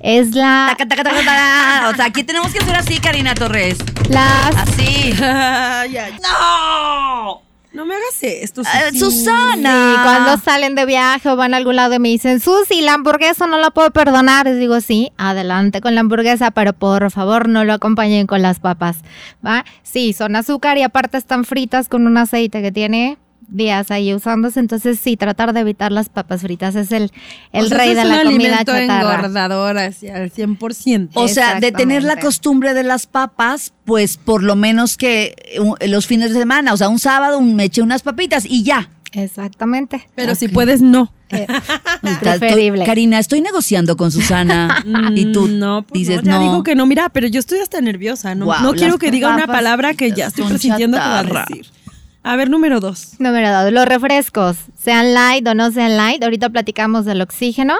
Es 0.00 0.34
la, 0.34 0.66
Taca, 0.70 0.86
taca, 0.86 1.02
taca, 1.02 1.18
taca. 1.24 1.88
O 1.90 1.94
sea, 1.96 2.04
aquí 2.06 2.22
tenemos 2.22 2.52
que 2.52 2.58
hacer 2.58 2.76
así, 2.76 2.98
Karina 2.98 3.34
Torres. 3.34 3.78
las 4.08 4.56
Así. 4.56 5.12
¡No! 6.22 7.42
No 7.72 7.86
me 7.86 7.94
hagas 7.94 8.22
esto. 8.22 8.62
Susi. 8.64 8.98
Susana. 8.98 9.94
Sí, 9.94 10.02
cuando 10.02 10.36
salen 10.44 10.74
de 10.74 10.84
viaje 10.84 11.26
o 11.30 11.36
van 11.36 11.54
a 11.54 11.56
algún 11.56 11.76
lado 11.76 11.94
y 11.94 11.98
me 11.98 12.10
dicen, 12.10 12.38
Susi, 12.38 12.82
la 12.82 12.92
hamburguesa 12.92 13.46
no 13.46 13.56
la 13.56 13.70
puedo 13.70 13.90
perdonar. 13.90 14.44
Les 14.44 14.58
digo, 14.58 14.78
sí, 14.82 15.10
adelante 15.16 15.80
con 15.80 15.94
la 15.94 16.02
hamburguesa, 16.02 16.50
pero 16.50 16.74
por 16.74 17.10
favor 17.10 17.48
no 17.48 17.64
lo 17.64 17.72
acompañen 17.72 18.26
con 18.26 18.42
las 18.42 18.60
papas. 18.60 18.98
¿va? 19.44 19.64
Sí, 19.82 20.12
son 20.12 20.36
azúcar 20.36 20.76
y 20.76 20.82
aparte 20.82 21.16
están 21.16 21.46
fritas 21.46 21.88
con 21.88 22.06
un 22.06 22.18
aceite 22.18 22.60
que 22.60 22.72
tiene 22.72 23.16
días 23.52 23.90
ahí 23.90 24.12
usándose. 24.14 24.60
Entonces, 24.60 24.98
sí, 25.00 25.16
tratar 25.16 25.52
de 25.52 25.60
evitar 25.60 25.92
las 25.92 26.08
papas 26.08 26.42
fritas 26.42 26.74
es 26.74 26.90
el, 26.92 27.10
el 27.52 27.64
O 27.66 27.68
sea, 27.68 27.78
rey 27.78 27.94
de 27.94 28.00
es 28.02 28.06
la 28.08 28.16
un 28.22 28.32
comida 28.32 28.58
chatarra. 28.64 29.14
engordador 29.16 29.78
hacia 29.78 30.16
el 30.22 30.32
100%. 30.32 31.10
O 31.14 31.28
sea, 31.28 31.60
de 31.60 31.72
tener 31.72 32.02
la 32.02 32.18
costumbre 32.18 32.74
de 32.74 32.82
las 32.82 33.06
papas, 33.06 33.72
pues 33.84 34.16
por 34.16 34.42
lo 34.42 34.56
menos 34.56 34.96
que 34.96 35.34
los 35.86 36.06
fines 36.06 36.32
de 36.32 36.38
semana, 36.40 36.72
o 36.72 36.76
sea, 36.76 36.88
un 36.88 36.98
sábado 36.98 37.38
un- 37.38 37.54
me 37.54 37.64
eché 37.64 37.82
unas 37.82 38.02
papitas 38.02 38.44
y 38.46 38.62
ya. 38.62 38.88
Exactamente. 39.14 40.08
Pero 40.14 40.34
si 40.34 40.48
puedes, 40.48 40.80
no. 40.80 41.12
Eh, 41.28 41.46
preferible. 42.20 42.80
estoy- 42.80 42.86
Karina, 42.86 43.18
estoy 43.18 43.40
negociando 43.42 43.96
con 43.96 44.10
Susana 44.10 44.82
y 45.14 45.32
tú 45.32 45.48
Mm, 45.48 45.58
no, 45.58 45.82
pues 45.82 45.92
dices 46.00 46.24
no, 46.24 46.30
ya 46.32 46.38
no. 46.38 46.42
digo 46.42 46.62
que 46.62 46.74
no. 46.74 46.86
Mira, 46.86 47.08
pero 47.10 47.26
yo 47.28 47.38
estoy 47.40 47.58
hasta 47.60 47.80
nerviosa. 47.80 48.34
No, 48.34 48.46
no 48.60 48.72
quiero 48.74 48.98
que 48.98 49.10
diga 49.10 49.34
una 49.34 49.46
palabra 49.46 49.94
que 49.94 50.12
ya 50.12 50.26
estoy 50.28 50.46
presintiendo 50.46 50.96
que 50.96 51.02
va 51.04 51.18
a 51.20 51.22
decir. 51.24 51.66
A 52.24 52.36
ver, 52.36 52.48
número 52.48 52.78
dos. 52.78 53.14
Número 53.18 53.50
dos, 53.50 53.72
los 53.72 53.84
refrescos, 53.84 54.56
sean 54.78 55.12
light 55.12 55.46
o 55.48 55.54
no 55.54 55.72
sean 55.72 55.96
light. 55.96 56.22
Ahorita 56.22 56.50
platicamos 56.50 57.04
del 57.04 57.20
oxígeno. 57.20 57.74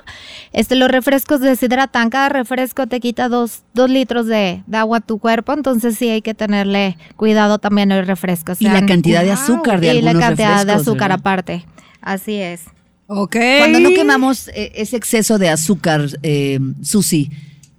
Este, 0.53 0.75
los 0.75 0.91
refrescos 0.91 1.41
deshidratan. 1.41 2.11
Cada 2.11 2.29
refresco 2.29 2.89
te 2.89 2.99
quita 2.99 3.29
dos, 3.29 3.63
dos 3.73 3.89
litros 3.89 4.27
de, 4.27 4.65
de 4.67 4.77
agua 4.77 4.99
a 4.99 5.01
tu 5.01 5.19
cuerpo. 5.19 5.53
Entonces 5.53 5.97
sí 5.97 6.09
hay 6.09 6.23
que 6.23 6.35
tenerle 6.35 6.97
cuidado 7.17 7.59
también 7.59 7.93
a 7.93 7.99
los 7.99 8.07
refrescos. 8.09 8.61
Y 8.61 8.65
la 8.65 8.85
cantidad 8.85 9.23
de 9.23 9.31
azúcar 9.31 9.81
de 9.81 9.95
y 9.95 10.03
la 10.03 10.11
algunos 10.11 10.29
cantidad 10.29 10.67
de 10.67 10.73
azúcar 10.73 11.11
¿verdad? 11.11 11.21
aparte. 11.21 11.65
Así 12.01 12.35
es. 12.35 12.63
Ok. 13.07 13.37
Cuando 13.59 13.79
no 13.79 13.91
quemamos 13.91 14.49
eh, 14.49 14.73
ese 14.75 14.97
exceso 14.97 15.39
de 15.39 15.51
azúcar, 15.51 16.07
eh, 16.25 16.59
Susi, 16.83 17.31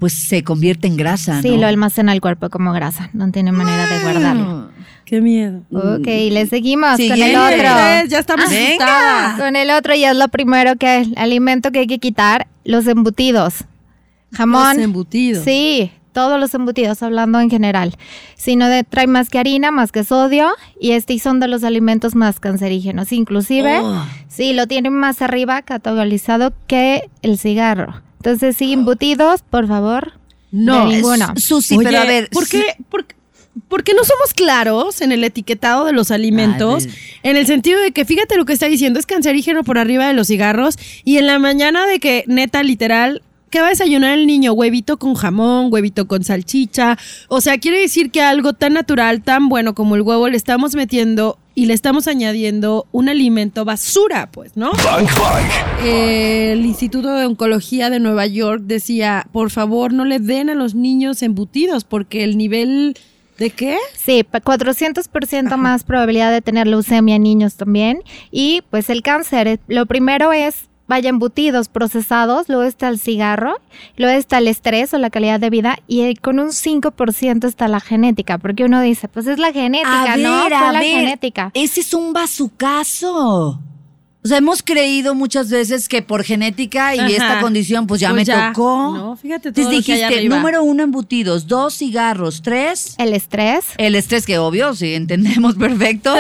pues 0.03 0.13
se 0.27 0.43
convierte 0.43 0.85
en 0.87 0.97
grasa, 0.97 1.41
Sí, 1.41 1.51
¿no? 1.51 1.57
lo 1.61 1.67
almacena 1.67 2.11
el 2.11 2.19
cuerpo 2.19 2.49
como 2.49 2.73
grasa. 2.73 3.09
No 3.13 3.31
tiene 3.31 3.53
manera 3.53 3.87
de 3.87 3.99
guardarlo. 4.03 4.69
Qué 5.05 5.21
miedo. 5.21 5.61
Ok, 5.71 6.05
le 6.05 6.45
seguimos 6.47 6.97
con 6.97 7.21
el 7.21 7.35
otro. 7.37 8.09
Ya 8.09 8.19
estamos 8.19 8.49
Venga. 8.49 8.85
asustadas. 8.85 9.39
Con 9.39 9.55
el 9.55 9.71
otro 9.71 9.95
ya 9.95 10.11
es 10.11 10.17
lo 10.17 10.27
primero 10.27 10.75
que 10.75 10.97
el 11.03 11.13
alimento 11.17 11.71
que 11.71 11.79
hay 11.79 11.87
que 11.87 11.99
quitar, 11.99 12.47
los 12.65 12.85
embutidos. 12.87 13.63
Jamón. 14.33 14.75
Los 14.75 14.83
embutidos. 14.83 15.45
Sí, 15.45 15.89
todos 16.11 16.37
los 16.37 16.53
embutidos, 16.53 17.01
hablando 17.01 17.39
en 17.39 17.49
general. 17.49 17.95
Si 18.35 18.57
no 18.57 18.67
de- 18.67 18.83
trae 18.83 19.07
más 19.07 19.29
que 19.29 19.39
harina, 19.39 19.71
más 19.71 19.93
que 19.93 20.03
sodio, 20.03 20.49
y 20.81 20.91
este 20.91 21.17
son 21.19 21.39
de 21.39 21.47
los 21.47 21.63
alimentos 21.63 22.13
más 22.13 22.41
cancerígenos. 22.41 23.13
Inclusive, 23.13 23.79
Oh. 23.81 24.05
sí, 24.27 24.51
lo 24.53 24.67
tienen 24.67 24.93
más 24.93 25.21
arriba 25.21 25.61
categorizado 25.61 26.51
que 26.67 27.09
el 27.21 27.37
cigarro. 27.37 28.01
Entonces, 28.23 28.55
sí, 28.55 28.71
embutidos, 28.71 29.41
por 29.41 29.67
favor. 29.67 30.13
No. 30.49 30.87
de 30.87 30.95
ninguno. 30.95 31.33
Susi, 31.35 31.75
Oye, 31.75 31.89
pero 31.89 31.99
a 31.99 32.05
ver. 32.05 32.29
¿por 32.29 32.47
qué, 32.47 32.63
por, 32.89 33.05
porque 33.67 33.93
no 33.93 34.05
somos 34.05 34.33
claros 34.33 35.01
en 35.01 35.11
el 35.11 35.25
etiquetado 35.25 35.83
de 35.83 35.91
los 35.91 36.09
alimentos, 36.09 36.87
Ah, 36.87 37.19
en 37.23 37.35
el 37.35 37.45
sentido 37.45 37.81
de 37.81 37.91
que 37.91 38.05
fíjate 38.05 38.37
lo 38.37 38.45
que 38.45 38.53
está 38.53 38.67
diciendo, 38.67 38.97
es 38.97 39.05
cancerígeno 39.05 39.65
por 39.65 39.77
arriba 39.77 40.07
de 40.07 40.13
los 40.13 40.27
cigarros 40.27 40.77
y 41.03 41.17
en 41.17 41.27
la 41.27 41.37
mañana 41.37 41.85
de 41.85 41.99
que 41.99 42.23
neta 42.27 42.63
literal 42.63 43.21
¿Qué 43.49 43.61
va 43.61 43.67
a 43.67 43.69
desayunar 43.69 44.17
el 44.17 44.25
niño? 44.25 44.53
Huevito 44.53 44.97
con 44.97 45.13
jamón, 45.13 45.67
huevito 45.71 46.07
con 46.07 46.23
salchicha. 46.23 46.97
O 47.27 47.39
sea, 47.39 47.59
quiere 47.59 47.81
decir 47.81 48.09
que 48.09 48.19
algo 48.19 48.53
tan 48.53 48.73
natural, 48.73 49.21
tan 49.21 49.47
bueno 49.47 49.75
como 49.75 49.95
el 49.95 50.01
huevo, 50.01 50.27
le 50.27 50.37
estamos 50.37 50.73
metiendo 50.73 51.37
y 51.55 51.65
le 51.67 51.73
estamos 51.73 52.07
añadiendo 52.07 52.87
un 52.91 53.09
alimento 53.09 53.63
basura, 53.65 54.29
pues, 54.31 54.55
¿no? 54.57 54.71
Bang 54.83 55.07
Bang. 55.19 55.85
el 55.85 56.65
Instituto 56.65 57.13
de 57.15 57.25
Oncología 57.25 57.89
de 57.89 57.99
Nueva 57.99 58.25
York 58.25 58.61
decía, 58.65 59.27
por 59.31 59.49
favor, 59.51 59.93
no 59.93 60.05
le 60.05 60.19
den 60.19 60.49
a 60.49 60.55
los 60.55 60.73
niños 60.75 61.21
embutidos 61.21 61.83
porque 61.83 62.23
el 62.23 62.37
nivel 62.37 62.97
de 63.37 63.49
qué? 63.49 63.77
Sí, 63.95 64.23
pa- 64.23 64.41
400% 64.41 65.57
más 65.57 65.83
probabilidad 65.83 66.31
de 66.31 66.41
tener 66.41 66.67
leucemia 66.67 67.15
en 67.15 67.23
niños 67.23 67.55
también. 67.55 68.01
Y 68.31 68.61
pues 68.69 68.89
el 68.89 69.01
cáncer, 69.01 69.47
eh, 69.47 69.59
lo 69.67 69.85
primero 69.85 70.31
es, 70.33 70.69
vaya, 70.93 71.09
embutidos 71.09 71.69
procesados, 71.69 72.47
luego 72.49 72.63
está 72.63 72.87
el 72.89 72.99
cigarro, 72.99 73.59
luego 73.97 74.15
está 74.17 74.37
el 74.37 74.47
estrés 74.47 74.93
o 74.93 74.99
la 74.99 75.09
calidad 75.09 75.39
de 75.39 75.49
vida 75.49 75.79
y 75.87 76.01
eh, 76.01 76.15
con 76.21 76.39
un 76.39 76.49
5% 76.49 77.47
está 77.47 77.67
la 77.67 77.79
genética, 77.79 78.37
porque 78.37 78.63
uno 78.65 78.79
dice, 78.81 79.07
pues 79.07 79.25
es 79.25 79.39
la 79.39 79.51
genética, 79.51 80.13
A 80.13 80.17
¿no? 80.17 80.43
ver, 80.43 80.53
a 80.53 80.71
la 80.71 80.79
ver, 80.79 80.99
genética. 80.99 81.49
Ese 81.55 81.81
es 81.81 81.93
un 81.95 82.13
bazucazo. 82.13 83.59
O 84.25 84.27
sea, 84.29 84.37
hemos 84.37 84.63
creído 84.63 85.15
muchas 85.15 85.49
veces 85.49 85.89
que 85.89 86.01
por 86.01 86.23
genética 86.23 86.95
y 86.95 86.99
Ajá. 86.99 87.09
esta 87.09 87.41
condición, 87.41 87.87
pues 87.87 87.99
ya 87.99 88.07
Pues 88.11 88.15
me 88.21 88.23
ya. 88.25 88.53
tocó. 88.53 88.93
No, 88.95 89.17
fíjate 89.17 89.51
todo 89.51 89.61
Entonces 89.63 89.65
lo 89.65 89.85
que 89.85 89.91
hay 89.91 89.97
dijiste, 89.99 90.19
arriba. 90.19 90.37
número 90.37 90.63
uno, 90.63 90.81
embutidos. 90.83 91.45
Dos, 91.47 91.73
cigarros. 91.75 92.41
Tres, 92.41 92.95
El 92.99 93.13
estrés. 93.13 93.65
el 93.77 93.95
estrés, 93.95 94.25
que 94.25 94.37
obvio, 94.37 94.75
sí, 94.75 94.93
entendemos 94.93 95.55
perfecto. 95.59 96.15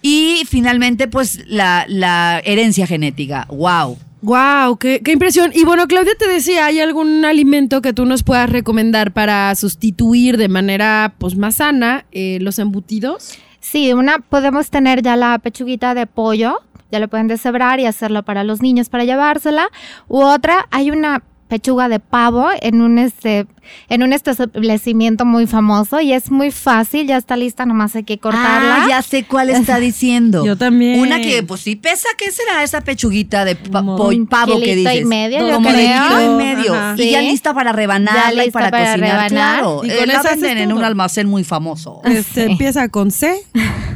y 0.00 0.42
finalmente, 0.48 1.08
pues, 1.08 1.40
la, 1.48 1.86
la 1.88 2.40
herencia 2.44 2.86
genética. 2.86 3.46
Wow. 3.48 3.98
Wow, 4.22 4.76
qué, 4.76 5.00
impresión. 5.06 5.50
Y 5.54 5.64
bueno, 5.64 5.86
Claudia 5.86 6.12
te 6.18 6.28
decía, 6.28 6.66
¿hay 6.66 6.80
algún 6.80 7.24
alimento 7.24 7.80
que 7.80 7.92
tú 7.92 8.04
nos 8.04 8.22
puedas 8.22 8.50
recomendar 8.50 9.12
para 9.12 9.54
sustituir 9.54 10.36
de 10.36 10.48
manera 10.48 11.14
pues 11.18 11.36
más 11.36 11.56
sana 11.56 12.04
eh, 12.12 12.38
los 12.40 12.58
embutidos? 12.58 13.38
Sí, 13.60 13.92
una 13.92 14.18
podemos 14.18 14.70
tener 14.70 15.02
ya 15.02 15.16
la 15.16 15.38
pechuguita 15.38 15.94
de 15.94 16.06
pollo, 16.06 16.60
ya 16.92 16.98
lo 16.98 17.08
pueden 17.08 17.28
deshebrar 17.28 17.80
y 17.80 17.86
hacerlo 17.86 18.22
para 18.22 18.44
los 18.44 18.60
niños 18.60 18.88
para 18.90 19.04
llevársela. 19.04 19.68
U 20.08 20.20
otra, 20.22 20.66
hay 20.70 20.90
una 20.90 21.22
pechuga 21.50 21.90
de 21.90 22.00
pavo 22.00 22.48
en 22.62 22.80
un 22.80 22.98
este 22.98 23.46
en 23.88 24.02
un 24.02 24.12
establecimiento 24.12 25.24
muy 25.24 25.46
famoso 25.46 26.00
y 26.00 26.12
es 26.12 26.30
muy 26.30 26.50
fácil, 26.50 27.06
ya 27.06 27.16
está 27.18 27.36
lista, 27.36 27.66
nomás 27.66 27.94
hay 27.94 28.04
que 28.04 28.18
cortarla. 28.18 28.84
Ah, 28.84 28.86
ya 28.88 29.02
sé 29.02 29.24
cuál 29.24 29.50
está 29.50 29.78
diciendo. 29.80 30.44
Yo 30.46 30.56
también. 30.56 30.98
Una 31.00 31.20
que, 31.20 31.42
pues 31.42 31.60
sí 31.60 31.76
pesa, 31.76 32.08
¿qué 32.16 32.30
será 32.32 32.62
esa 32.64 32.80
pechuguita 32.80 33.44
de 33.44 33.54
pa- 33.56 33.80
un 33.82 34.26
pavo 34.26 34.58
que 34.58 34.64
kilito 34.64 34.90
y 34.90 34.92
dices? 34.94 35.06
medio, 35.06 35.46
yo 35.46 35.54
Como 35.54 35.68
de 35.68 35.74
creo. 35.74 36.02
kilo 36.08 36.22
y 36.24 36.36
medio. 36.36 36.74
Ajá. 36.74 36.94
Y 36.96 37.10
ya 37.10 37.20
lista 37.20 37.52
para 37.54 37.72
rebanarla 37.72 38.42
Ya 38.42 38.44
y 38.46 38.50
para, 38.50 38.70
para 38.70 38.86
cocinar, 38.88 39.10
rebanar. 39.10 39.28
claro. 39.30 39.80
Y 39.84 39.90
Eh, 39.90 39.96
con 39.98 40.08
la 40.08 40.18
haces 40.20 40.40
venden 40.40 40.58
en 40.58 40.72
un 40.72 40.82
almacén 40.84 41.28
muy 41.28 41.44
famoso. 41.44 42.00
Este, 42.04 42.46
Sí. 42.46 42.52
Empieza 42.52 42.88
con 42.88 43.10
C. 43.10 43.44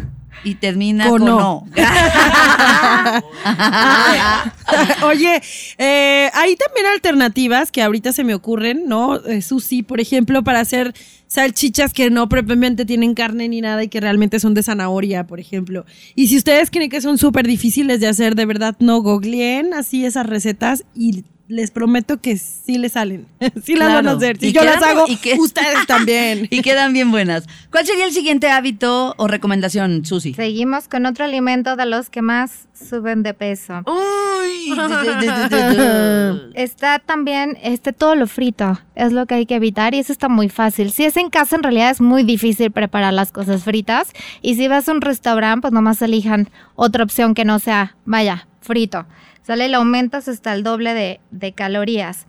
Y 0.45 0.57
termina 0.57 1.09
Con 1.09 1.21
con, 1.21 1.31
no. 1.31 1.39
no. 1.39 1.67
Oye, 5.07 5.41
eh, 5.79 6.31
hay 6.33 6.57
también 6.57 6.87
alternativas 6.93 7.73
que 7.73 7.83
ahorita 7.83 8.13
se 8.13 8.25
me 8.25 8.35
ocurren, 8.35 8.85
¿no? 8.87 9.17
Eh, 9.25 9.43
Susi, 9.43 9.83
por 9.83 10.01
ejemplo, 10.01 10.45
para 10.45 10.61
hacer 10.61 10.95
salchichas 11.27 11.93
que 11.93 12.11
no 12.11 12.29
propiamente 12.29 12.85
tienen 12.85 13.15
carne 13.15 13.49
ni 13.49 13.61
nada 13.61 13.83
y 13.83 13.89
que 13.89 14.01
realmente 14.01 14.39
son 14.39 14.55
de 14.55 14.63
zanahoria, 14.63 15.27
por 15.27 15.41
ejemplo. 15.41 15.85
Y 16.15 16.29
si 16.29 16.37
ustedes 16.37 16.71
creen 16.71 16.91
que 16.91 17.01
son 17.01 17.19
súper 17.19 17.47
difíciles 17.47 18.01
de 18.01 18.07
hacer, 18.07 18.35
de 18.35 18.47
verdad, 18.47 18.77
no 18.79 19.01
googleen 19.01 19.75
así 19.75 20.05
esas 20.05 20.27
recetas 20.27 20.85
y 20.95 21.25
les 21.47 21.71
prometo 21.71 22.21
que 22.21 22.37
sí 22.39 22.79
les 22.79 22.93
salen. 22.93 23.27
sí 23.65 23.75
las 23.75 23.93
van 23.93 24.09
a 24.09 24.13
hacer. 24.13 24.39
Si 24.39 24.47
Y 24.49 24.53
yo 24.53 24.63
quedan- 24.63 24.81
las 24.81 24.83
hago, 24.91 25.05
y 25.07 25.17
que- 25.17 25.35
ustedes 25.35 25.87
también. 25.87 26.49
y 26.51 26.63
quedan 26.63 26.93
bien 26.93 27.11
buenas. 27.11 27.45
¿Cuál 27.71 27.87
sería 27.87 28.07
el 28.07 28.13
siguiente 28.13 28.49
hábito 28.49 29.15
o 29.19 29.29
recomendación, 29.29 30.05
Susi? 30.05 30.35
Seguimos 30.35 30.89
con 30.89 31.05
otro 31.07 31.25
alimento 31.25 31.77
de 31.77 31.87
los 31.87 32.09
que 32.11 32.23
más 32.23 32.69
suben 32.73 33.23
de 33.23 33.35
peso. 33.35 33.83
Uy. 33.87 34.75
Está 36.55 36.99
también 36.99 37.59
este 37.63 37.93
todo 37.93 38.15
lo 38.15 38.27
frito, 38.27 38.81
es 38.95 39.13
lo 39.13 39.27
que 39.27 39.35
hay 39.35 39.47
que 39.47 39.57
evitar 39.57 39.95
y 39.95 39.99
eso 39.99 40.13
está 40.13 40.29
muy 40.29 40.49
fácil. 40.49 40.91
Si 40.93 41.05
es 41.05 41.17
en 41.17 41.31
casa 41.31 41.57
en 41.57 41.63
realidad 41.63 41.91
es 41.91 42.01
muy 42.01 42.23
difícil 42.23 42.71
preparar 42.71 43.13
las 43.13 43.33
cosas 43.33 43.65
fritas 43.65 44.13
y 44.43 44.55
si 44.55 44.69
vas 44.69 44.89
a 44.89 44.93
un 44.93 45.01
restaurante 45.01 45.63
pues 45.63 45.73
nomás 45.73 46.01
elijan 46.03 46.49
otra 46.75 47.05
opción 47.05 47.35
que 47.35 47.45
no 47.45 47.59
sea, 47.59 47.97
vaya, 48.05 48.47
frito. 48.61 49.07
Sale, 49.47 49.69
le 49.69 49.77
aumentas 49.77 50.29
hasta 50.29 50.55
el 50.55 50.63
doble 50.63 50.95
de, 50.95 51.21
de 51.31 51.53
calorías. 51.53 52.27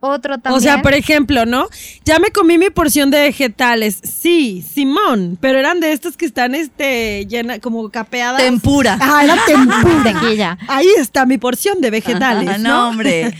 Otro 0.00 0.38
también. 0.38 0.58
O 0.58 0.60
sea, 0.60 0.82
por 0.82 0.92
ejemplo, 0.92 1.46
¿no? 1.46 1.68
Ya 2.04 2.18
me 2.18 2.30
comí 2.30 2.58
mi 2.58 2.68
porción 2.68 3.10
de 3.10 3.20
vegetales. 3.20 3.98
Sí, 4.02 4.62
Simón, 4.62 5.38
pero 5.40 5.58
eran 5.58 5.80
de 5.80 5.92
estos 5.92 6.18
que 6.18 6.26
están 6.26 6.54
este 6.54 7.26
llena 7.26 7.60
como 7.60 7.88
capeadas. 7.90 8.42
Tempura. 8.42 8.98
Ah, 9.00 9.24
era 9.24 9.36
tempura. 9.46 10.58
Ahí 10.68 10.86
está 10.98 11.24
mi 11.24 11.38
porción 11.38 11.80
de 11.80 11.90
vegetales, 11.90 12.60
¿no? 12.60 12.68
no, 12.68 12.88
hombre. 12.88 13.34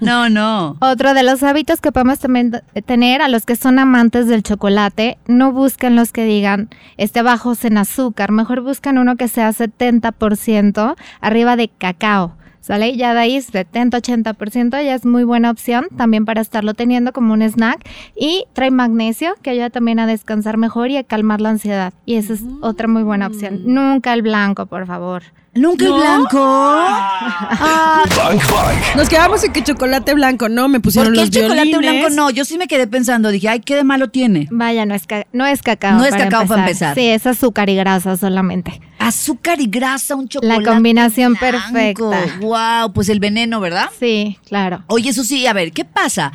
No, 0.00 0.28
no. 0.28 0.76
Otro 0.80 1.14
de 1.14 1.22
los 1.22 1.42
hábitos 1.42 1.80
que 1.80 1.92
podemos 1.92 2.18
también 2.18 2.62
tener 2.84 3.22
a 3.22 3.28
los 3.28 3.46
que 3.46 3.56
son 3.56 3.78
amantes 3.78 4.26
del 4.26 4.42
chocolate, 4.42 5.16
no 5.26 5.52
busquen 5.52 5.96
los 5.96 6.12
que 6.12 6.24
digan 6.24 6.68
este 6.98 7.22
bajos 7.22 7.64
en 7.64 7.78
azúcar, 7.78 8.32
mejor 8.32 8.60
buscan 8.60 8.98
uno 8.98 9.16
que 9.16 9.28
sea 9.28 9.50
70% 9.50 10.94
arriba 11.20 11.56
de 11.56 11.68
cacao. 11.68 12.36
¿Sale? 12.62 12.96
Ya 12.96 13.12
de 13.12 13.20
ahí 13.20 13.36
70-80% 13.36 14.70
ya 14.84 14.94
es 14.94 15.04
muy 15.04 15.24
buena 15.24 15.50
opción 15.50 15.88
también 15.96 16.24
para 16.24 16.40
estarlo 16.40 16.74
teniendo 16.74 17.12
como 17.12 17.34
un 17.34 17.42
snack. 17.42 17.86
Y 18.16 18.44
trae 18.52 18.70
magnesio 18.70 19.34
que 19.42 19.50
ayuda 19.50 19.68
también 19.68 19.98
a 19.98 20.06
descansar 20.06 20.56
mejor 20.56 20.88
y 20.90 20.96
a 20.96 21.02
calmar 21.04 21.40
la 21.40 21.50
ansiedad. 21.50 21.92
Y 22.06 22.14
esa 22.14 22.34
es 22.34 22.44
otra 22.60 22.86
muy 22.86 23.02
buena 23.02 23.26
opción. 23.26 23.62
Nunca 23.66 24.14
el 24.14 24.22
blanco, 24.22 24.66
por 24.66 24.86
favor. 24.86 25.24
¿Nunca 25.54 25.84
el 25.84 25.92
blanco? 25.92 26.38
Bang 26.40 28.40
Bang. 28.50 28.96
Nos 28.96 29.08
quedamos 29.08 29.44
en 29.44 29.52
que 29.52 29.62
chocolate 29.62 30.14
blanco, 30.14 30.48
¿no? 30.48 30.66
Me 30.68 30.80
pusieron 30.80 31.12
¿Por 31.12 31.14
qué 31.14 31.20
los 31.26 31.36
el 31.36 31.42
chocolate 31.42 31.68
violines. 31.68 31.94
blanco 32.06 32.16
no? 32.16 32.30
Yo 32.30 32.44
sí 32.46 32.56
me 32.56 32.66
quedé 32.68 32.86
pensando, 32.86 33.28
dije, 33.30 33.48
ay, 33.50 33.60
¿qué 33.60 33.76
de 33.76 33.84
malo 33.84 34.08
tiene? 34.08 34.48
Vaya, 34.50 34.86
no 34.86 34.94
es, 34.94 35.06
ca- 35.06 35.26
no 35.32 35.44
es 35.46 35.60
cacao. 35.62 35.98
No 35.98 36.04
es 36.06 36.14
cacao 36.14 36.46
para 36.46 36.62
empezar. 36.62 36.94
Sí, 36.94 37.06
es 37.06 37.26
azúcar 37.26 37.68
y 37.68 37.76
grasa 37.76 38.16
solamente. 38.16 38.80
Azúcar 38.98 39.60
y 39.60 39.66
grasa, 39.66 40.14
un 40.14 40.26
chocolate. 40.28 40.64
combinación 40.64 41.34
blanco. 41.34 41.72
perfecta. 41.72 42.38
Wow, 42.40 42.92
pues 42.94 43.10
el 43.10 43.20
veneno, 43.20 43.60
¿verdad? 43.60 43.90
Sí, 44.00 44.38
claro. 44.48 44.84
Oye, 44.86 45.10
eso 45.10 45.22
sí, 45.22 45.46
a 45.46 45.52
ver, 45.52 45.72
¿qué 45.72 45.84
pasa? 45.84 46.32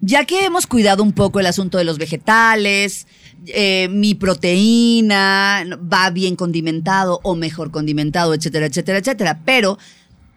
Ya 0.00 0.24
que 0.24 0.44
hemos 0.44 0.66
cuidado 0.66 1.02
un 1.04 1.12
poco 1.12 1.38
el 1.40 1.46
asunto 1.46 1.78
de 1.78 1.84
los 1.84 1.98
vegetales, 1.98 3.06
eh, 3.46 3.88
mi 3.90 4.14
proteína 4.14 5.64
va 5.92 6.10
bien 6.10 6.36
condimentado 6.36 7.20
o 7.22 7.34
mejor 7.34 7.70
condimentado, 7.70 8.34
etcétera, 8.34 8.66
etcétera, 8.66 8.98
etcétera. 8.98 9.40
Pero 9.44 9.78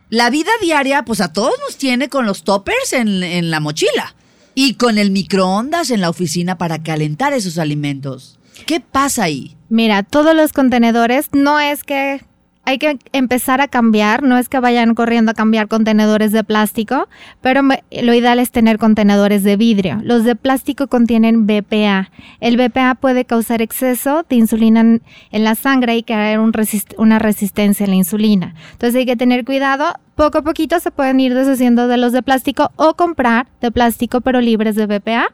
la 0.10 0.30
vida 0.30 0.52
diaria, 0.62 1.04
pues 1.04 1.22
a 1.22 1.34
todos 1.34 1.54
nos 1.66 1.78
tiene 1.78 2.10
con 2.10 2.26
los 2.26 2.44
toppers 2.44 2.94
en, 2.94 3.24
en 3.24 3.52
la 3.52 3.60
mochila 3.60 4.16
y 4.56 4.74
con 4.74 4.98
el 4.98 5.12
microondas 5.12 5.92
en 5.92 6.02
la 6.02 6.10
oficina 6.10 6.58
para 6.58 6.84
calentar 6.84 7.34
esos 7.34 7.58
alimentos. 7.58 8.40
¿Qué 8.66 8.80
pasa 8.80 9.24
ahí? 9.24 9.56
Mira, 9.70 10.04
todos 10.04 10.36
los 10.36 10.52
contenedores 10.52 11.28
no 11.32 11.60
es 11.60 11.84
que 11.84 12.22
hay 12.70 12.78
que 12.78 13.00
empezar 13.14 13.62
a 13.62 13.68
cambiar, 13.68 14.22
no 14.22 14.38
es 14.38 14.48
que 14.48 14.60
vayan 14.60 14.94
corriendo 14.94 15.32
a 15.32 15.34
cambiar 15.34 15.68
contenedores 15.68 16.32
de 16.32 16.44
plástico, 16.44 17.10
pero 17.42 17.64
lo 17.64 18.14
ideal 18.14 18.38
es 18.38 18.52
tener 18.52 18.78
contenedores 18.78 19.44
de 19.44 19.58
vidrio. 19.58 20.00
Los 20.04 20.24
de 20.24 20.36
plástico 20.36 20.86
contienen 20.86 21.48
BPA. 21.48 22.12
El 22.40 22.58
BPA 22.58 22.94
puede 22.94 23.26
causar 23.26 23.64
exceso 23.64 24.24
de 24.30 24.36
insulina 24.36 24.82
en, 24.82 25.02
en 25.32 25.44
la 25.44 25.56
sangre 25.56 25.98
y 25.98 26.04
crear 26.04 26.40
una 26.40 27.18
resistencia 27.18 27.88
a 27.88 27.90
la 27.90 27.96
insulina. 27.96 28.54
Entonces 28.74 29.00
hay 29.00 29.08
que 29.08 29.16
tener 29.16 29.46
cuidado. 29.46 29.96
Poco 30.14 30.40
a 30.40 30.42
poquito 30.44 30.80
se 30.80 30.92
pueden 30.92 31.20
ir 31.22 31.34
deshaciendo 31.34 31.88
de 31.88 31.98
los 31.98 32.12
de 32.12 32.22
plástico 32.22 32.72
o 32.76 32.94
comprar 32.94 33.48
de 33.62 33.72
plástico 33.72 34.22
pero 34.22 34.42
libres 34.42 34.76
de 34.76 34.86
BPA. 34.86 35.30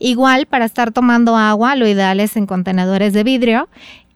Igual 0.00 0.46
para 0.46 0.64
estar 0.64 0.90
tomando 0.90 1.36
agua, 1.36 1.76
lo 1.76 1.86
ideal 1.86 2.18
es 2.18 2.36
en 2.36 2.46
contenedores 2.46 3.12
de 3.12 3.22
vidrio. 3.22 3.68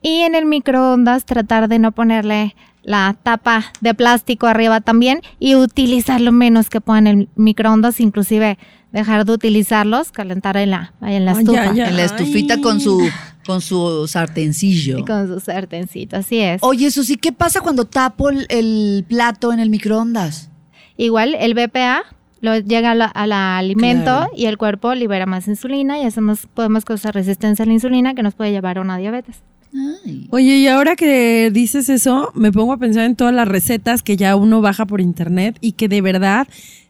Y 0.04 0.20
en 0.20 0.34
el 0.34 0.44
microondas 0.44 1.24
tratar 1.24 1.66
de 1.68 1.78
no 1.78 1.90
ponerle 1.92 2.54
la 2.82 3.16
tapa 3.22 3.64
de 3.80 3.94
plástico 3.94 4.46
arriba 4.46 4.82
también 4.82 5.22
y 5.40 5.54
utilizar 5.54 6.20
lo 6.20 6.30
menos 6.30 6.68
que 6.68 6.82
puedan 6.82 7.06
en 7.06 7.18
el 7.20 7.28
microondas, 7.36 7.98
inclusive 8.00 8.58
dejar 8.92 9.24
de 9.24 9.32
utilizarlos, 9.32 10.12
calentar 10.12 10.58
en 10.58 10.70
la, 10.70 10.92
en 11.00 11.24
la 11.24 11.32
Ay, 11.32 11.38
estufa 11.38 11.64
ya, 11.64 11.72
ya. 11.72 11.88
En 11.88 11.96
la 11.96 12.04
estufita 12.04 12.60
con 12.60 12.80
su, 12.80 13.00
con 13.46 13.62
su 13.62 14.06
sartencillo. 14.06 14.98
y 14.98 15.04
con 15.06 15.26
su 15.26 15.40
sartencito, 15.40 16.18
así 16.18 16.38
es. 16.38 16.62
Oye, 16.62 16.90
Susi, 16.90 17.16
¿qué 17.16 17.32
pasa 17.32 17.62
cuando 17.62 17.86
tapo 17.86 18.28
el, 18.28 18.46
el 18.50 19.06
plato 19.08 19.54
en 19.54 19.58
el 19.60 19.70
microondas? 19.70 20.50
Igual 20.98 21.34
el 21.34 21.54
BPA 21.54 22.02
lo 22.42 22.58
llega 22.58 22.90
al 22.90 23.00
a 23.02 23.26
la 23.26 23.56
alimento 23.56 24.04
Claro. 24.04 24.30
y 24.36 24.44
el 24.44 24.58
cuerpo 24.58 24.94
libera 24.94 25.24
más 25.24 25.48
insulina 25.48 25.98
y 25.98 26.04
hacemos, 26.04 26.46
podemos 26.52 26.84
causar 26.84 27.14
resistencia 27.14 27.62
a 27.62 27.66
la 27.66 27.72
insulina 27.72 28.14
que 28.14 28.22
nos 28.22 28.34
puede 28.34 28.50
llevar 28.52 28.76
a 28.76 28.82
una 28.82 28.98
diabetes. 28.98 29.42
Ay. 29.74 30.28
Oye, 30.30 30.56
y 30.58 30.66
ahora 30.68 30.96
que 30.96 31.50
dices 31.52 31.88
eso, 31.88 32.30
me 32.34 32.52
pongo 32.52 32.72
a 32.72 32.78
pensar 32.78 33.04
en 33.04 33.16
todas 33.16 33.34
las 33.34 33.48
recetas 33.48 34.02
que 34.02 34.16
ya 34.16 34.36
uno 34.36 34.60
baja 34.60 34.86
por 34.86 35.00
internet 35.00 35.56
y 35.60 35.72
que 35.72 35.88
de 35.88 36.00
verdad 36.00 36.46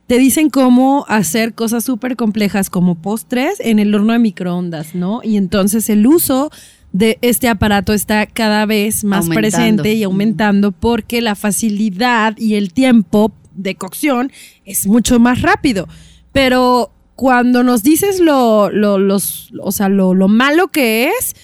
te 0.07 0.19
dicen 0.19 0.51
cómo 0.51 1.07
hacer 1.09 1.55
cosas 1.55 1.85
súper 1.85 2.17
complejas 2.17 2.69
como 2.69 2.95
postres 2.97 3.59
en 3.61 3.79
el 3.79 3.95
horno 3.95 4.13
de 4.13 4.19
microondas, 4.19 4.95
¿no? 4.95 5.21
Y 5.25 5.37
entonces 5.37 5.89
el 5.89 6.07
uso 6.07 6.51
de 6.93 7.19
este 7.23 7.49
aparato 7.49 7.93
está 7.93 8.27
cada 8.27 8.67
vez 8.67 9.03
más 9.03 9.25
Aumentando. 9.25 9.41
presente 9.41 9.95
y 9.95 10.03
aumentando 10.03 10.73
porque 10.73 11.23
la 11.23 11.35
facilidad 11.35 12.37
y 12.37 12.55
el 12.55 12.73
tiempo 12.73 13.33
de 13.55 13.77
cocción 13.77 14.31
es 14.65 14.87
mucho 14.87 15.19
más 15.19 15.43
rápido. 15.43 15.89
Pero 16.33 16.93
cuando 17.17 17.63
nos 17.63 17.83
dices 17.83 18.21
lo, 18.21 18.71
lo, 18.71 18.99
los, 18.99 19.53
o 19.61 19.73
sea, 19.73 19.89
lo, 19.89 20.15
lo 20.15 20.29
malo 20.29 20.69
que 20.69 21.09
es, 21.09 21.35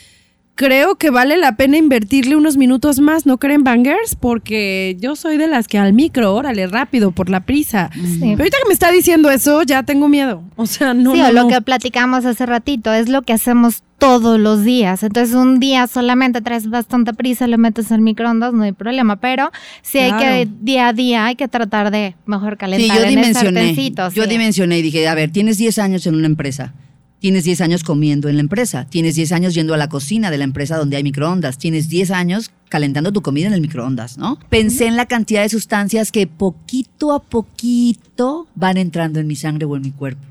creo 0.60 0.96
que 0.96 1.08
vale 1.08 1.38
la 1.38 1.56
pena 1.56 1.78
invertirle 1.78 2.36
unos 2.36 2.58
minutos 2.58 3.00
más, 3.00 3.24
¿no 3.24 3.38
creen 3.38 3.64
bangers? 3.64 4.14
Porque 4.14 4.94
yo 5.00 5.16
soy 5.16 5.38
de 5.38 5.46
las 5.46 5.66
que 5.66 5.78
al 5.78 5.94
micro, 5.94 6.34
órale, 6.34 6.66
rápido, 6.66 7.12
por 7.12 7.30
la 7.30 7.40
prisa. 7.40 7.88
Sí. 7.94 8.18
Pero 8.20 8.42
ahorita 8.42 8.58
que 8.62 8.68
me 8.68 8.74
está 8.74 8.92
diciendo 8.92 9.30
eso, 9.30 9.62
ya 9.62 9.84
tengo 9.84 10.06
miedo. 10.10 10.42
O 10.56 10.66
sea, 10.66 10.92
no. 10.92 11.14
sí, 11.14 11.18
no, 11.18 11.28
o 11.28 11.32
lo 11.32 11.42
no. 11.44 11.48
que 11.48 11.62
platicamos 11.62 12.26
hace 12.26 12.44
ratito, 12.44 12.92
es 12.92 13.08
lo 13.08 13.22
que 13.22 13.32
hacemos 13.32 13.84
todos 13.96 14.38
los 14.38 14.62
días. 14.62 15.02
Entonces, 15.02 15.34
un 15.34 15.60
día 15.60 15.86
solamente 15.86 16.42
traes 16.42 16.68
bastante 16.68 17.14
prisa, 17.14 17.46
le 17.46 17.56
metes 17.56 17.90
en 17.90 18.04
microondas, 18.04 18.52
no 18.52 18.62
hay 18.64 18.72
problema. 18.72 19.16
Pero 19.16 19.50
sí 19.80 19.96
hay 19.96 20.12
que, 20.12 20.48
día 20.60 20.88
a 20.88 20.92
día, 20.92 21.24
hay 21.24 21.36
que 21.36 21.48
tratar 21.48 21.90
de 21.90 22.16
mejor 22.26 22.52
Sí, 22.52 22.58
calentar 22.58 22.96
yo 22.98 23.02
en 23.04 23.08
el 23.08 23.16
dimensioné. 23.16 23.74
Yo 24.12 24.24
sí. 24.24 24.28
dimensioné 24.28 24.78
y 24.80 24.82
dije, 24.82 25.08
a 25.08 25.14
ver, 25.14 25.32
tienes 25.32 25.56
10 25.56 25.78
años 25.78 26.06
en 26.06 26.16
una 26.16 26.26
empresa. 26.26 26.74
Tienes 27.20 27.44
10 27.44 27.60
años 27.60 27.84
comiendo 27.84 28.28
en 28.28 28.36
la 28.36 28.40
empresa. 28.40 28.86
Tienes 28.88 29.14
10 29.14 29.32
años 29.32 29.54
yendo 29.54 29.74
a 29.74 29.76
la 29.76 29.90
cocina 29.90 30.30
de 30.30 30.38
la 30.38 30.44
empresa 30.44 30.78
donde 30.78 30.96
hay 30.96 31.02
microondas. 31.02 31.58
Tienes 31.58 31.90
10 31.90 32.10
años 32.12 32.50
calentando 32.70 33.12
tu 33.12 33.20
comida 33.20 33.46
en 33.46 33.52
el 33.52 33.60
microondas, 33.60 34.16
¿no? 34.16 34.38
Pensé 34.48 34.86
en 34.86 34.96
la 34.96 35.04
cantidad 35.04 35.42
de 35.42 35.50
sustancias 35.50 36.12
que 36.12 36.26
poquito 36.26 37.12
a 37.12 37.22
poquito 37.22 38.48
van 38.54 38.78
entrando 38.78 39.20
en 39.20 39.26
mi 39.26 39.36
sangre 39.36 39.66
o 39.66 39.76
en 39.76 39.82
mi 39.82 39.90
cuerpo. 39.90 40.22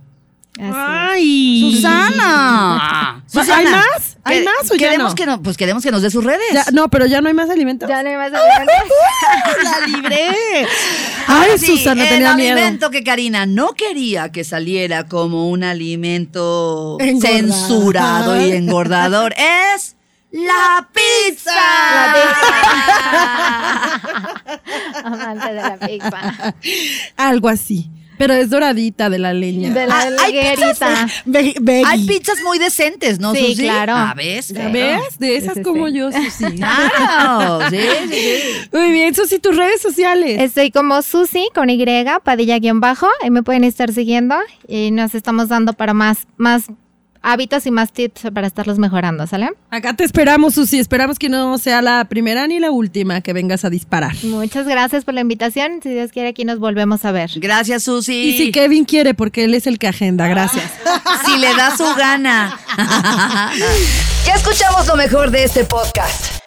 Así 0.57 0.67
es. 0.67 0.75
¡Ay! 0.75 1.71
¡Susana! 1.75 3.23
¿Hay 3.35 3.65
más? 3.65 4.08
¿Hay 4.29 4.39
que- 4.39 4.45
más 4.45 4.71
o 4.71 4.75
ya 4.75 4.91
queremos 4.91 5.11
no? 5.11 5.15
Que 5.15 5.25
no? 5.25 5.41
Pues 5.41 5.57
queremos 5.57 5.83
que 5.83 5.91
nos 5.91 6.01
dé 6.01 6.09
sus 6.11 6.23
redes. 6.23 6.41
Ya- 6.53 6.65
no, 6.71 6.89
pero 6.89 7.05
ya 7.05 7.21
no 7.21 7.27
hay 7.27 7.33
más 7.33 7.49
alimentos. 7.49 7.89
Ya 7.89 8.03
no 8.03 8.09
hay 8.09 8.15
más 8.15 8.31
alimentos. 8.57 9.63
la 9.63 9.87
libré. 9.87 10.67
Ay, 11.27 11.51
Sí, 11.57 11.65
Susana, 11.77 12.03
el 12.03 12.09
tenía 12.09 12.33
miedo. 12.35 12.57
alimento 12.57 12.89
que 12.91 13.03
Karina 13.03 13.45
no 13.45 13.73
quería 13.73 14.31
que 14.31 14.43
saliera 14.43 15.07
como 15.07 15.49
un 15.49 15.63
alimento 15.63 16.97
Engordado. 16.99 17.37
censurado 17.37 18.41
y 18.45 18.51
engordador 18.51 19.33
es 19.37 19.95
la 20.31 20.87
pizza. 20.93 21.51
Amante 25.03 25.47
de 25.53 25.61
la 25.61 25.77
pizza. 25.77 26.53
Algo 27.17 27.49
así. 27.49 27.89
Pero 28.19 28.33
es 28.35 28.49
doradita 28.51 29.09
de 29.09 29.17
la 29.17 29.33
leña. 29.33 29.73
De 29.73 29.87
la 29.87 29.97
Ah, 30.01 30.09
hay 30.25 30.33
veggie. 31.57 31.83
Hay 31.87 32.05
pizzas 32.05 32.37
muy 32.43 32.59
decentes, 32.59 33.19
¿no, 33.19 33.33
Sí, 33.33 33.39
Susi? 33.51 33.63
claro. 33.63 33.93
¿A 33.95 34.13
ves? 34.13 34.49
¿Ya 34.49 34.67
¿Ves? 34.67 35.17
De 35.17 35.37
esas 35.37 35.53
Sí, 35.55 35.59
sí, 35.61 35.63
como 35.63 35.87
sí. 35.87 35.93
yo, 35.93 36.11
Susi. 36.11 36.45
Claro, 36.57 37.59
sí, 37.69 37.77
sí, 37.79 38.09
sí. 38.11 38.69
Muy 38.73 38.91
bien, 38.91 39.15
Susi, 39.15 39.39
tus 39.39 39.55
redes 39.55 39.81
sociales. 39.81 40.39
Estoy 40.41 40.69
como 40.69 41.01
Susi 41.01 41.47
con 41.55 41.69
Y, 41.69 41.83
padilla-bajo. 42.23 43.07
Ahí 43.23 43.29
me 43.31 43.41
pueden 43.41 43.63
estar 43.63 43.91
siguiendo 43.93 44.35
y 44.67 44.91
nos 44.91 45.15
estamos 45.15 45.47
dando 45.47 45.71
para 45.73 45.93
más, 45.93 46.27
más 46.37 46.65
hábitos 47.21 47.65
y 47.65 47.71
más 47.71 47.91
tips 47.91 48.31
para 48.33 48.47
estarlos 48.47 48.79
mejorando, 48.79 49.27
¿sale? 49.27 49.49
Acá 49.69 49.93
te 49.93 50.03
esperamos, 50.03 50.55
Susi. 50.55 50.79
Esperamos 50.79 51.19
que 51.19 51.29
no 51.29 51.57
sea 51.57 51.81
la 51.81 52.05
primera 52.05 52.47
ni 52.47 52.59
la 52.59 52.71
última 52.71 53.21
que 53.21 53.33
vengas 53.33 53.65
a 53.65 53.69
disparar. 53.69 54.15
Muchas 54.23 54.65
gracias 54.65 55.05
por 55.05 55.13
la 55.13 55.21
invitación. 55.21 55.79
Si 55.83 55.89
Dios 55.89 56.11
quiere, 56.11 56.29
aquí 56.29 56.45
nos 56.45 56.59
volvemos 56.59 57.05
a 57.05 57.11
ver. 57.11 57.31
Gracias, 57.35 57.83
Susi. 57.83 58.13
Y 58.13 58.37
si 58.37 58.51
Kevin 58.51 58.85
quiere, 58.85 59.13
porque 59.13 59.43
él 59.45 59.53
es 59.53 59.67
el 59.67 59.79
que 59.79 59.87
agenda. 59.87 60.27
Gracias. 60.27 60.65
Si 61.25 61.37
le 61.37 61.53
da 61.53 61.75
su 61.75 61.83
gana. 61.95 62.59
ya 64.25 64.33
escuchamos 64.33 64.87
lo 64.87 64.95
mejor 64.95 65.31
de 65.31 65.43
este 65.43 65.63
podcast. 65.63 66.38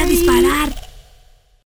a 0.00 0.06
disparar. 0.06 0.89